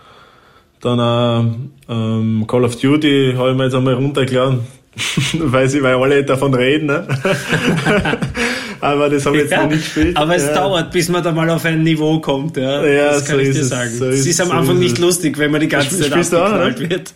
dann 0.82 1.00
auch 1.00 1.46
ähm, 1.90 2.46
Call 2.48 2.64
of 2.64 2.80
Duty 2.80 3.34
habe 3.36 3.52
ich 3.52 3.58
mir 3.58 3.64
jetzt 3.66 3.76
einmal 3.76 3.96
runtergeladen, 3.96 4.60
weil 5.34 5.68
sie 5.70 5.82
weil 5.82 5.96
alle 5.96 6.24
davon 6.24 6.54
reden. 6.54 6.88
Ne? 6.88 7.08
aber 8.82 9.10
das 9.10 9.26
habe 9.26 9.38
ich 9.38 9.44
jetzt 9.44 9.52
ja, 9.52 9.64
noch 9.64 9.70
nicht 9.70 9.84
gespielt. 9.84 10.18
Aber 10.18 10.36
es 10.36 10.46
ja. 10.46 10.54
dauert, 10.54 10.92
bis 10.92 11.10
man 11.10 11.24
da 11.24 11.32
mal 11.32 11.50
auf 11.50 11.66
ein 11.66 11.84
Niveau 11.84 12.20
kommt. 12.20 12.58
Ja, 12.58 12.86
ja 12.86 13.06
das 13.12 13.26
kann 13.26 13.36
so 13.36 13.42
ich 13.42 13.52
dir 13.54 13.62
es, 13.62 13.70
sagen. 13.70 13.92
So 13.92 14.06
es 14.06 14.26
ist, 14.26 14.40
am 14.40 14.52
Anfang 14.52 14.76
so 14.76 14.82
nicht 14.82 14.98
lustig, 15.00 15.38
wenn 15.38 15.52
man 15.52 15.62
die 15.62 15.68
ganze 15.68 16.00
Zeit 16.00 16.14
abgeknallt 16.14 16.90
wird. 16.90 17.14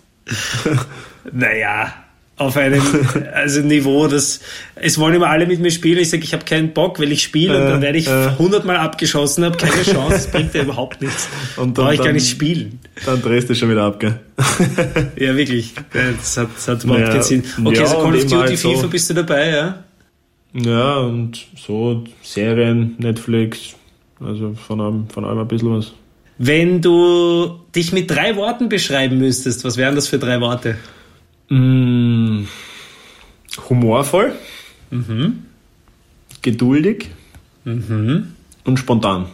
naja, 1.31 1.93
auf 2.41 2.57
einem 2.57 2.81
also 3.33 3.61
Niveau, 3.61 4.07
das 4.07 4.41
es 4.75 4.97
wollen 4.97 5.15
immer 5.15 5.29
alle 5.29 5.45
mit 5.45 5.59
mir 5.59 5.71
spielen. 5.71 5.99
Ich 5.99 6.09
sage, 6.09 6.23
ich 6.23 6.33
habe 6.33 6.43
keinen 6.43 6.73
Bock, 6.73 6.99
weil 6.99 7.11
ich 7.11 7.23
spiele 7.23 7.53
äh, 7.53 7.61
und 7.61 7.67
dann 7.67 7.81
werde 7.81 7.97
ich 7.97 8.09
hundertmal 8.37 8.77
äh. 8.77 8.79
abgeschossen, 8.79 9.45
habe 9.45 9.57
keine 9.57 9.83
Chance, 9.83 10.11
das 10.11 10.31
bringt 10.31 10.53
ja 10.53 10.63
überhaupt 10.63 11.01
nichts. 11.01 11.29
Und 11.57 11.77
dann, 11.77 11.85
Brauche 11.85 11.95
ich 11.95 12.01
gar 12.01 12.13
nicht 12.13 12.29
spielen. 12.29 12.79
Dann 13.05 13.21
drehst 13.21 13.49
du 13.49 13.55
schon 13.55 13.69
wieder 13.69 13.83
ab, 13.83 13.99
gell? 13.99 14.19
ja, 15.15 15.35
wirklich. 15.35 15.73
Das 16.17 16.37
hat, 16.37 16.49
das 16.55 16.67
hat 16.67 16.83
überhaupt 16.83 17.01
naja, 17.01 17.13
keinen 17.13 17.23
Sinn. 17.23 17.43
Okay, 17.63 17.77
ja, 17.77 17.85
so 17.85 17.95
Call 17.97 18.15
of 18.15 18.21
Duty, 18.23 18.35
halt 18.35 18.59
FIFA 18.59 18.87
bist 18.87 19.09
du 19.09 19.13
dabei, 19.13 19.49
ja? 19.49 19.83
Ja, 20.53 20.97
und 20.97 21.45
so 21.55 22.03
Serien, 22.21 22.95
Netflix, 22.97 23.75
also 24.19 24.53
von 24.53 24.81
allem, 24.81 25.07
von 25.09 25.23
allem 25.25 25.39
ein 25.39 25.47
bisschen 25.47 25.77
was. 25.77 25.93
Wenn 26.37 26.81
du 26.81 27.59
dich 27.75 27.93
mit 27.93 28.09
drei 28.09 28.35
Worten 28.35 28.67
beschreiben 28.67 29.19
müsstest, 29.19 29.63
was 29.63 29.77
wären 29.77 29.95
das 29.95 30.07
für 30.07 30.17
drei 30.17 30.41
Worte? 30.41 30.75
Mmh, 31.51 32.47
humorvoll, 33.67 34.31
mhm. 34.89 35.43
geduldig 36.41 37.09
mhm. 37.65 38.27
und 38.63 38.79
spontan. 38.79 39.25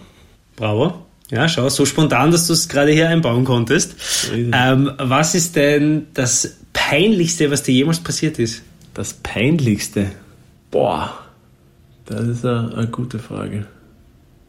Bravo. 0.55 1.05
Ja, 1.29 1.47
schau, 1.47 1.69
so 1.69 1.85
spontan, 1.85 2.31
dass 2.31 2.47
du 2.47 2.53
es 2.53 2.69
gerade 2.69 2.91
hier 2.91 3.09
einbauen 3.09 3.45
konntest. 3.45 3.95
Ähm, 4.33 4.91
was 4.97 5.35
ist 5.35 5.55
denn 5.57 6.07
das 6.15 6.57
Peinlichste, 6.73 7.51
was 7.51 7.61
dir 7.61 7.73
jemals 7.73 7.99
passiert 7.99 8.39
ist? 8.39 8.63
Das 8.95 9.13
Peinlichste? 9.13 10.07
Boah, 10.71 11.13
das 12.07 12.27
ist 12.27 12.45
eine, 12.45 12.87
gute 12.91 13.19
Frage. 13.19 13.67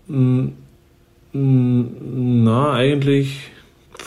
Hm, 0.06 0.52
na, 1.34 2.72
eigentlich 2.72 3.50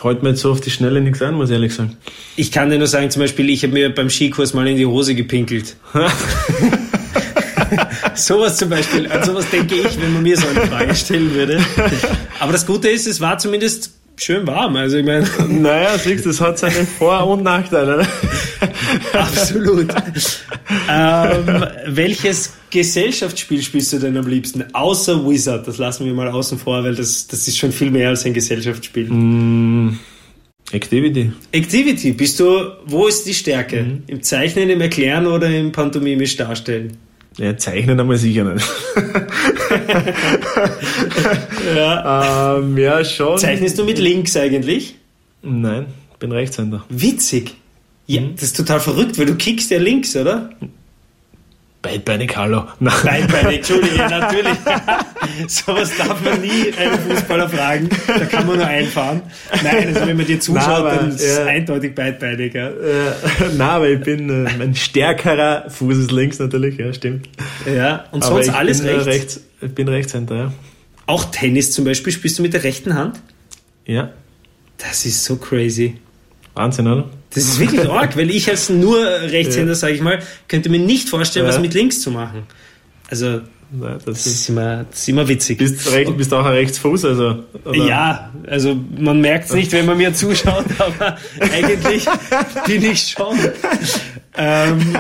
freut 0.01 0.23
mir 0.23 0.29
jetzt 0.29 0.41
so 0.41 0.51
auf 0.51 0.59
die 0.59 0.71
Schnelle 0.71 0.99
nichts 0.99 1.21
ein, 1.21 1.35
muss 1.35 1.49
ich 1.49 1.53
ehrlich 1.53 1.75
sagen. 1.75 1.95
Ich 2.35 2.51
kann 2.51 2.71
dir 2.71 2.79
nur 2.79 2.87
sagen, 2.87 3.11
zum 3.11 3.21
Beispiel, 3.21 3.51
ich 3.51 3.61
habe 3.61 3.73
mir 3.73 3.93
beim 3.93 4.09
Skikurs 4.09 4.55
mal 4.55 4.67
in 4.67 4.75
die 4.75 4.87
Hose 4.87 5.13
gepinkelt. 5.13 5.75
sowas 8.15 8.57
zum 8.57 8.71
Beispiel, 8.71 9.11
an 9.11 9.23
sowas 9.23 9.47
denke 9.51 9.75
ich, 9.75 10.01
wenn 10.01 10.13
man 10.13 10.23
mir 10.23 10.35
so 10.35 10.47
eine 10.47 10.61
Frage 10.61 10.95
stellen 10.95 11.31
würde. 11.35 11.63
Aber 12.39 12.51
das 12.51 12.65
Gute 12.65 12.89
ist, 12.89 13.05
es 13.05 13.21
war 13.21 13.37
zumindest 13.37 13.91
schön 14.15 14.47
warm. 14.47 14.75
Also 14.75 14.97
ich 14.97 15.05
meine. 15.05 15.27
Naja, 15.47 15.95
siehst 15.99 16.25
das 16.25 16.41
hat 16.41 16.57
seine 16.57 16.87
Vor- 16.97 17.27
und 17.27 17.43
Nachteile. 17.43 18.07
Absolut. 19.13 19.93
ähm, 20.89 21.65
welches 21.88 22.54
Gesellschaftsspiel 22.69 23.62
spielst 23.62 23.93
du 23.93 23.99
denn 23.99 24.17
am 24.17 24.27
liebsten? 24.27 24.63
Außer 24.73 25.27
Wizard, 25.27 25.67
das 25.67 25.77
lassen 25.77 26.06
wir 26.06 26.13
mal 26.13 26.30
außen 26.30 26.58
vor, 26.58 26.84
weil 26.84 26.95
das, 26.95 27.27
das 27.27 27.47
ist 27.47 27.58
schon 27.58 27.71
viel 27.71 27.91
mehr 27.91 28.10
als 28.10 28.25
ein 28.25 28.34
Gesellschaftsspiel. 28.34 29.10
Mm, 29.10 29.99
Activity. 30.71 31.32
Activity, 31.51 32.13
bist 32.13 32.39
du, 32.39 32.71
wo 32.86 33.08
ist 33.08 33.25
die 33.25 33.34
Stärke? 33.34 33.84
Mhm. 33.84 34.04
Im 34.08 34.23
Zeichnen, 34.23 34.69
im 34.69 34.82
Erklären 34.82 35.27
oder 35.27 35.49
im 35.49 35.71
Pantomimisch 35.71 36.38
Darstellen? 36.38 36.97
Ja, 37.38 37.56
zeichnen 37.58 37.99
einmal 37.99 38.17
sicher 38.17 38.43
nicht. 38.43 38.65
ja. 41.75 42.58
Ähm, 42.58 42.77
ja, 42.77 43.04
schon. 43.06 43.38
Zeichnest 43.38 43.80
du 43.80 43.86
mit 43.86 43.99
links 43.99 44.36
eigentlich? 44.36 44.95
Nein, 45.41 45.88
bin 46.19 46.32
Rechtshänder. 46.32 46.86
Witzig. 46.89 47.56
Ja, 48.07 48.21
mhm. 48.21 48.35
das 48.35 48.43
ist 48.43 48.57
total 48.57 48.79
verrückt, 48.79 49.17
weil 49.17 49.25
du 49.25 49.35
kickst 49.35 49.71
ja 49.71 49.79
links, 49.79 50.15
oder? 50.15 50.49
Beidbeinig, 51.81 52.37
hallo. 52.37 52.65
Beidbeinig, 52.79 53.57
Entschuldige, 53.57 53.95
natürlich. 54.09 54.57
Sowas 55.47 55.91
darf 55.97 56.23
man 56.23 56.39
nie 56.39 56.71
einen 56.77 56.99
Fußballer 56.99 57.49
fragen. 57.49 57.89
Da 58.05 58.25
kann 58.25 58.45
man 58.45 58.57
nur 58.57 58.67
einfahren. 58.67 59.23
Nein, 59.63 59.87
also 59.87 60.05
wenn 60.05 60.17
man 60.17 60.25
dir 60.27 60.39
zuschaut, 60.39 60.67
Nein, 60.67 60.75
aber, 60.75 60.95
dann 60.95 61.09
ist 61.09 61.21
es 61.21 61.37
ja. 61.37 61.45
eindeutig 61.45 61.95
beidbeinig. 61.95 62.53
Ja. 62.53 62.67
Äh, 62.67 62.73
Nein, 63.55 63.61
aber 63.61 63.89
ich 63.89 63.99
bin 64.01 64.45
äh, 64.45 64.49
ein 64.49 64.75
stärkerer 64.75 65.71
Fuß 65.71 65.97
ist 65.97 66.11
links 66.11 66.37
natürlich, 66.37 66.77
ja, 66.77 66.93
stimmt. 66.93 67.27
Ja, 67.65 68.05
und 68.11 68.23
aber 68.23 68.43
sonst 68.43 68.49
alles 68.49 68.81
bin, 68.81 68.89
rechts? 68.89 69.07
rechts? 69.07 69.41
Ich 69.61 69.73
bin 69.73 69.87
Rechtshänder, 69.87 70.35
ja. 70.35 70.53
Auch 71.07 71.25
Tennis 71.25 71.71
zum 71.71 71.85
Beispiel, 71.85 72.13
spielst 72.13 72.37
du 72.37 72.43
mit 72.43 72.53
der 72.53 72.63
rechten 72.63 72.93
Hand? 72.93 73.19
Ja. 73.85 74.11
Das 74.77 75.05
ist 75.05 75.23
so 75.23 75.35
crazy. 75.37 75.97
Wahnsinn, 76.53 76.87
oder? 76.87 77.09
Das 77.33 77.45
ist 77.45 77.59
wirklich 77.59 77.89
arg, 77.89 78.17
weil 78.17 78.29
ich 78.29 78.49
als 78.49 78.69
nur 78.69 78.99
Rechtshänder, 78.99 79.71
ja. 79.71 79.75
sage 79.75 79.93
ich 79.93 80.01
mal, 80.01 80.19
könnte 80.47 80.69
mir 80.69 80.79
nicht 80.79 81.07
vorstellen, 81.07 81.45
ja. 81.45 81.51
was 81.53 81.61
mit 81.61 81.73
links 81.73 82.01
zu 82.01 82.11
machen. 82.11 82.43
Also, 83.09 83.41
Nein, 83.73 83.99
das, 84.05 84.23
das, 84.23 84.25
ist 84.27 84.49
immer, 84.49 84.83
das 84.89 84.99
ist 84.99 85.09
immer 85.09 85.25
witzig. 85.29 85.57
Bist 85.57 85.87
du 85.87 86.13
bist 86.13 86.33
auch 86.33 86.45
ein 86.45 86.51
Rechtsfuß? 86.51 87.05
Also, 87.05 87.43
oder? 87.63 87.85
Ja, 87.85 88.33
also 88.47 88.77
man 88.97 89.21
merkt 89.21 89.45
es 89.45 89.53
nicht, 89.53 89.71
wenn 89.71 89.85
man 89.85 89.97
mir 89.97 90.13
zuschaut, 90.13 90.65
aber 90.77 91.17
eigentlich 91.39 92.05
bin 92.67 92.83
ich 92.83 93.15
schon. 93.17 93.37
Ähm, 94.35 94.93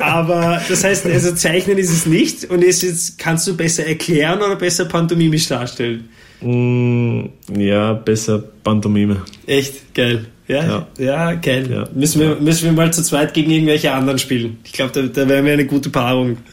aber 0.00 0.60
das 0.68 0.82
heißt, 0.82 1.06
also 1.06 1.32
zeichnen 1.32 1.78
ist 1.78 1.90
es 1.90 2.06
nicht 2.06 2.44
und 2.50 2.64
ist 2.64 2.82
jetzt, 2.82 3.18
kannst 3.18 3.46
du 3.46 3.56
besser 3.56 3.86
erklären 3.86 4.42
oder 4.42 4.56
besser 4.56 4.86
pantomimisch 4.86 5.46
darstellen? 5.46 6.08
Mm, 6.40 7.26
ja, 7.56 7.92
besser 7.92 8.42
Pantomime. 8.64 9.22
Echt? 9.46 9.94
Geil. 9.94 10.26
Ja, 10.56 10.86
ja, 10.98 11.32
geil. 11.34 11.70
Ja. 11.70 11.88
Müssen, 11.94 12.20
wir, 12.20 12.36
müssen 12.36 12.64
wir 12.64 12.72
mal 12.72 12.92
zu 12.92 13.02
zweit 13.02 13.34
gegen 13.34 13.50
irgendwelche 13.50 13.92
anderen 13.92 14.18
spielen. 14.18 14.58
Ich 14.64 14.72
glaube, 14.72 14.92
da, 14.92 15.02
da 15.02 15.28
wären 15.28 15.44
wir 15.44 15.52
eine 15.52 15.66
gute 15.66 15.90
Paarung. 15.90 16.38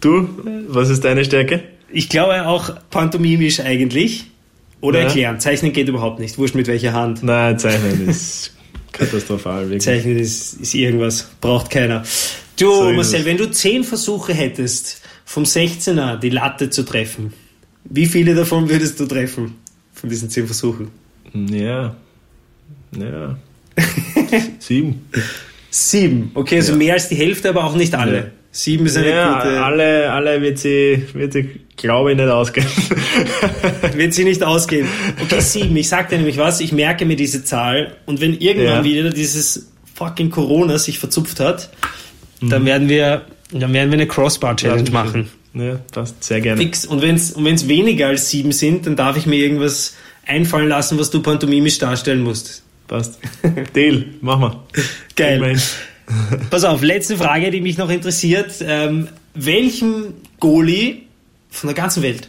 Du, 0.00 0.28
was 0.68 0.90
ist 0.90 1.02
deine 1.02 1.24
Stärke? 1.24 1.60
Ich 1.90 2.08
glaube 2.08 2.46
auch 2.46 2.70
pantomimisch 2.90 3.58
eigentlich. 3.58 4.26
Oder 4.80 5.00
ja. 5.00 5.06
erklären. 5.06 5.40
Zeichnen 5.40 5.72
geht 5.72 5.88
überhaupt 5.88 6.20
nicht. 6.20 6.38
Wurscht 6.38 6.54
mit 6.54 6.68
welcher 6.68 6.92
Hand. 6.92 7.24
Nein, 7.24 7.58
Zeichnen 7.58 8.08
ist 8.08 8.52
katastrophal. 8.92 9.64
Wirklich. 9.64 9.82
Zeichnen 9.82 10.18
ist, 10.18 10.60
ist 10.60 10.74
irgendwas. 10.74 11.28
Braucht 11.40 11.70
keiner. 11.70 12.04
Du, 12.58 12.72
so 12.72 12.92
Marcel, 12.92 13.24
wenn 13.24 13.36
du 13.36 13.50
zehn 13.50 13.82
Versuche 13.82 14.32
hättest, 14.34 15.02
vom 15.24 15.42
16er 15.42 16.18
die 16.18 16.30
Latte 16.30 16.70
zu 16.70 16.84
treffen, 16.84 17.32
wie 17.84 18.06
viele 18.06 18.34
davon 18.34 18.68
würdest 18.68 19.00
du 19.00 19.06
treffen? 19.06 19.56
Von 19.92 20.10
diesen 20.10 20.30
zehn 20.30 20.46
Versuchen? 20.46 20.90
Ja, 21.32 21.96
ja. 22.92 23.36
Sieben. 24.58 25.06
Sieben. 25.70 26.30
Okay, 26.34 26.56
also 26.56 26.72
ja. 26.72 26.78
mehr 26.78 26.94
als 26.94 27.08
die 27.08 27.16
Hälfte, 27.16 27.50
aber 27.50 27.64
auch 27.64 27.74
nicht 27.74 27.94
alle. 27.94 28.16
Ja. 28.16 28.24
Sieben 28.50 28.86
ist 28.86 28.96
eine 28.96 29.10
ja, 29.10 29.34
gute. 29.34 29.62
Alle, 29.62 30.10
alle 30.10 30.40
wird 30.40 30.58
sie, 30.58 31.06
wird 31.12 31.34
sie, 31.34 31.60
glaube 31.76 32.12
ich, 32.12 32.16
nicht 32.16 32.28
ausgehen. 32.28 32.66
wird 33.92 34.14
sie 34.14 34.24
nicht 34.24 34.42
ausgehen. 34.42 34.88
Okay, 35.22 35.40
sieben. 35.40 35.76
Ich 35.76 35.90
sag 35.90 36.08
dir 36.08 36.16
nämlich 36.16 36.38
was, 36.38 36.60
ich 36.60 36.72
merke 36.72 37.04
mir 37.04 37.16
diese 37.16 37.44
Zahl 37.44 37.96
und 38.06 38.22
wenn 38.22 38.32
irgendwann 38.32 38.78
ja. 38.78 38.84
wieder 38.84 39.10
dieses 39.10 39.70
fucking 39.94 40.30
Corona 40.30 40.78
sich 40.78 40.98
verzupft 40.98 41.38
hat, 41.38 41.68
mhm. 42.40 42.48
dann 42.48 42.64
werden 42.64 42.88
wir, 42.88 43.26
dann 43.52 43.74
werden 43.74 43.90
wir 43.90 43.98
eine 43.98 44.06
Crossbar-Challenge 44.06 44.90
machen. 44.90 45.28
Ja, 45.52 45.80
das 45.92 46.14
sehr 46.20 46.40
gerne. 46.40 46.60
Fix. 46.60 46.86
Und 46.86 47.02
wenn 47.02 47.14
es 47.14 47.32
und 47.32 47.44
wenn's 47.44 47.68
weniger 47.68 48.08
als 48.08 48.30
sieben 48.30 48.52
sind, 48.52 48.86
dann 48.86 48.96
darf 48.96 49.18
ich 49.18 49.26
mir 49.26 49.36
irgendwas 49.36 49.94
einfallen 50.26 50.68
lassen, 50.68 50.98
was 50.98 51.10
du 51.10 51.22
pantomimisch 51.22 51.78
darstellen 51.78 52.22
musst. 52.22 52.62
Passt. 52.88 53.18
Deal, 53.74 54.06
mach 54.20 54.38
mal. 54.38 54.60
Geil. 55.16 55.58
Pass 56.50 56.64
auf, 56.64 56.82
letzte 56.82 57.16
Frage, 57.16 57.50
die 57.50 57.60
mich 57.60 57.78
noch 57.78 57.90
interessiert. 57.90 58.54
Ähm, 58.60 59.08
welchem 59.34 60.14
Goalie 60.38 61.02
von 61.50 61.68
der 61.68 61.74
ganzen 61.74 62.02
Welt 62.02 62.28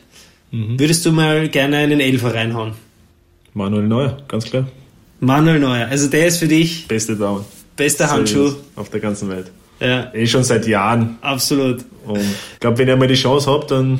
mhm. 0.51 0.79
würdest 0.79 1.05
du 1.05 1.11
mal 1.11 1.47
gerne 1.49 1.77
einen 1.77 1.99
Elfer 1.99 2.33
reinhauen? 2.33 2.73
Manuel 3.53 3.87
Neuer, 3.87 4.17
ganz 4.27 4.45
klar. 4.45 4.67
Manuel 5.19 5.59
Neuer, 5.59 5.87
also 5.87 6.07
der 6.07 6.27
ist 6.27 6.37
für 6.37 6.47
dich 6.47 6.87
beste 6.87 7.15
Daumen. 7.15 7.45
Bester 7.75 8.09
Handschuh 8.09 8.53
auf 8.75 8.89
der 8.89 8.99
ganzen 8.99 9.29
Welt. 9.29 9.51
Ja. 9.79 10.11
Eh 10.13 10.25
schon 10.25 10.43
seit 10.43 10.67
Jahren. 10.67 11.17
Absolut. 11.21 11.85
Und 12.05 12.19
ich 12.19 12.59
glaube, 12.59 12.79
wenn 12.79 12.89
ich 12.89 12.95
mal 12.95 13.07
die 13.07 13.13
Chance 13.13 13.49
habe, 13.51 13.67
dann 13.67 13.99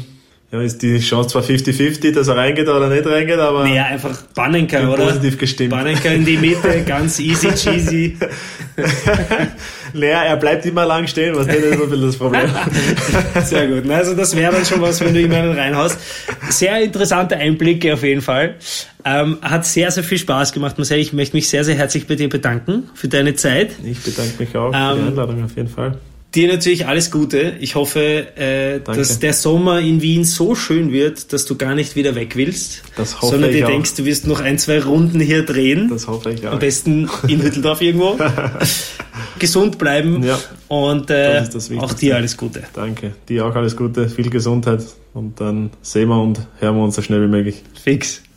ja, 0.52 0.62
ist 0.62 0.82
die 0.82 1.00
Chance 1.00 1.30
zwar 1.30 1.44
50-50, 1.44 2.14
dass 2.14 2.30
er 2.30 2.38
reingeht 2.38 2.70
oder 2.70 2.88
nicht 2.88 3.06
reingeht, 3.06 3.38
aber 3.38 3.66
Naja, 3.66 3.86
einfach 3.86 4.22
Banenka, 4.34 4.80
bin 4.80 4.88
oder? 4.90 5.06
positiv 5.08 5.38
gestimmt. 5.38 5.72
Banenka 5.72 6.08
in 6.10 6.24
die 6.24 6.38
Mitte, 6.38 6.84
ganz 6.86 7.20
easy 7.20 7.50
cheesy. 7.54 8.18
naja, 9.94 10.24
er 10.24 10.38
bleibt 10.38 10.66
immer 10.66 10.86
lang 10.86 11.06
stehen, 11.08 11.36
was 11.36 11.48
nicht, 11.48 11.58
ist 11.60 11.78
bisschen 11.78 12.02
das 12.02 12.16
Problem. 12.16 12.50
Sehr 13.44 13.68
gut. 13.68 13.90
Also 13.90 14.14
das 14.16 14.36
wäre 14.36 14.54
dann 14.54 14.66
schon 14.66 14.82
was, 14.82 15.02
wenn 15.02 15.14
du 15.14 15.20
immer 15.22 15.36
einen 15.36 15.58
reinhaust. 15.58 16.00
Sehr 16.50 16.82
interessante 16.82 17.36
Einblicke 17.36 17.94
auf 17.94 18.04
jeden 18.04 18.22
Fall. 18.22 18.56
Ähm, 19.04 19.38
hat 19.42 19.66
sehr, 19.66 19.90
sehr 19.92 20.04
viel 20.04 20.18
Spaß 20.18 20.52
gemacht, 20.54 20.78
Marcel. 20.78 21.00
Ich 21.00 21.14
möchte 21.14 21.36
mich 21.36 21.48
sehr, 21.50 21.64
sehr 21.64 21.76
herzlich 21.76 22.08
bei 22.08 22.16
dir 22.16 22.30
bedanken 22.30 22.90
für 22.94 23.08
deine 23.08 23.36
Zeit. 23.36 23.72
Ich 23.84 24.00
bedanke 24.02 24.34
mich 24.40 24.56
auch 24.56 24.72
für 24.72 24.78
Ähm, 24.78 24.98
die 25.02 25.08
Einladung 25.10 25.44
auf 25.46 25.56
jeden 25.56 25.70
Fall. 25.70 25.98
Dir 26.38 26.50
natürlich 26.50 26.86
alles 26.86 27.10
Gute. 27.10 27.56
Ich 27.62 27.74
hoffe, 27.74 28.28
äh, 28.38 28.80
dass 28.80 29.18
der 29.18 29.34
Sommer 29.34 29.80
in 29.80 30.04
Wien 30.04 30.24
so 30.24 30.54
schön 30.54 30.92
wird, 30.92 31.34
dass 31.34 31.46
du 31.46 31.56
gar 31.56 31.74
nicht 31.74 31.96
wieder 31.96 32.14
weg 32.14 32.36
willst. 32.36 32.84
Das 32.96 33.20
hoffe 33.20 33.32
sondern 33.32 33.50
ich 33.50 33.56
dir 33.56 33.66
auch. 33.66 33.72
denkst, 33.72 33.96
du 33.96 34.06
wirst 34.06 34.28
noch 34.28 34.40
ein, 34.40 34.60
zwei 34.60 34.80
Runden 34.80 35.20
hier 35.20 35.44
drehen. 35.44 35.90
Das 35.90 36.06
hoffe 36.06 36.34
ich 36.34 36.46
Am 36.46 36.54
auch. 36.54 36.60
besten 36.60 37.10
in 37.28 37.42
Hütteldorf 37.42 37.82
irgendwo. 37.82 38.20
Gesund 39.40 39.80
bleiben. 39.80 40.22
Ja, 40.22 40.38
und 40.68 41.10
äh, 41.10 41.44
auch 41.80 41.94
dir 41.94 42.18
alles 42.18 42.38
Gute. 42.38 42.62
Danke. 42.72 43.16
Dir 43.28 43.44
auch 43.48 43.56
alles 43.56 43.76
Gute, 43.76 44.08
viel 44.08 44.30
Gesundheit 44.30 44.86
und 45.16 45.42
dann 45.42 45.72
sehen 45.82 46.10
wir 46.10 46.22
und 46.22 46.40
hören 46.60 46.76
wir 46.76 46.84
uns 46.84 46.98
so 46.98 47.02
schnell 47.02 47.24
wie 47.24 47.32
möglich. 47.32 47.64
Fix. 47.84 48.22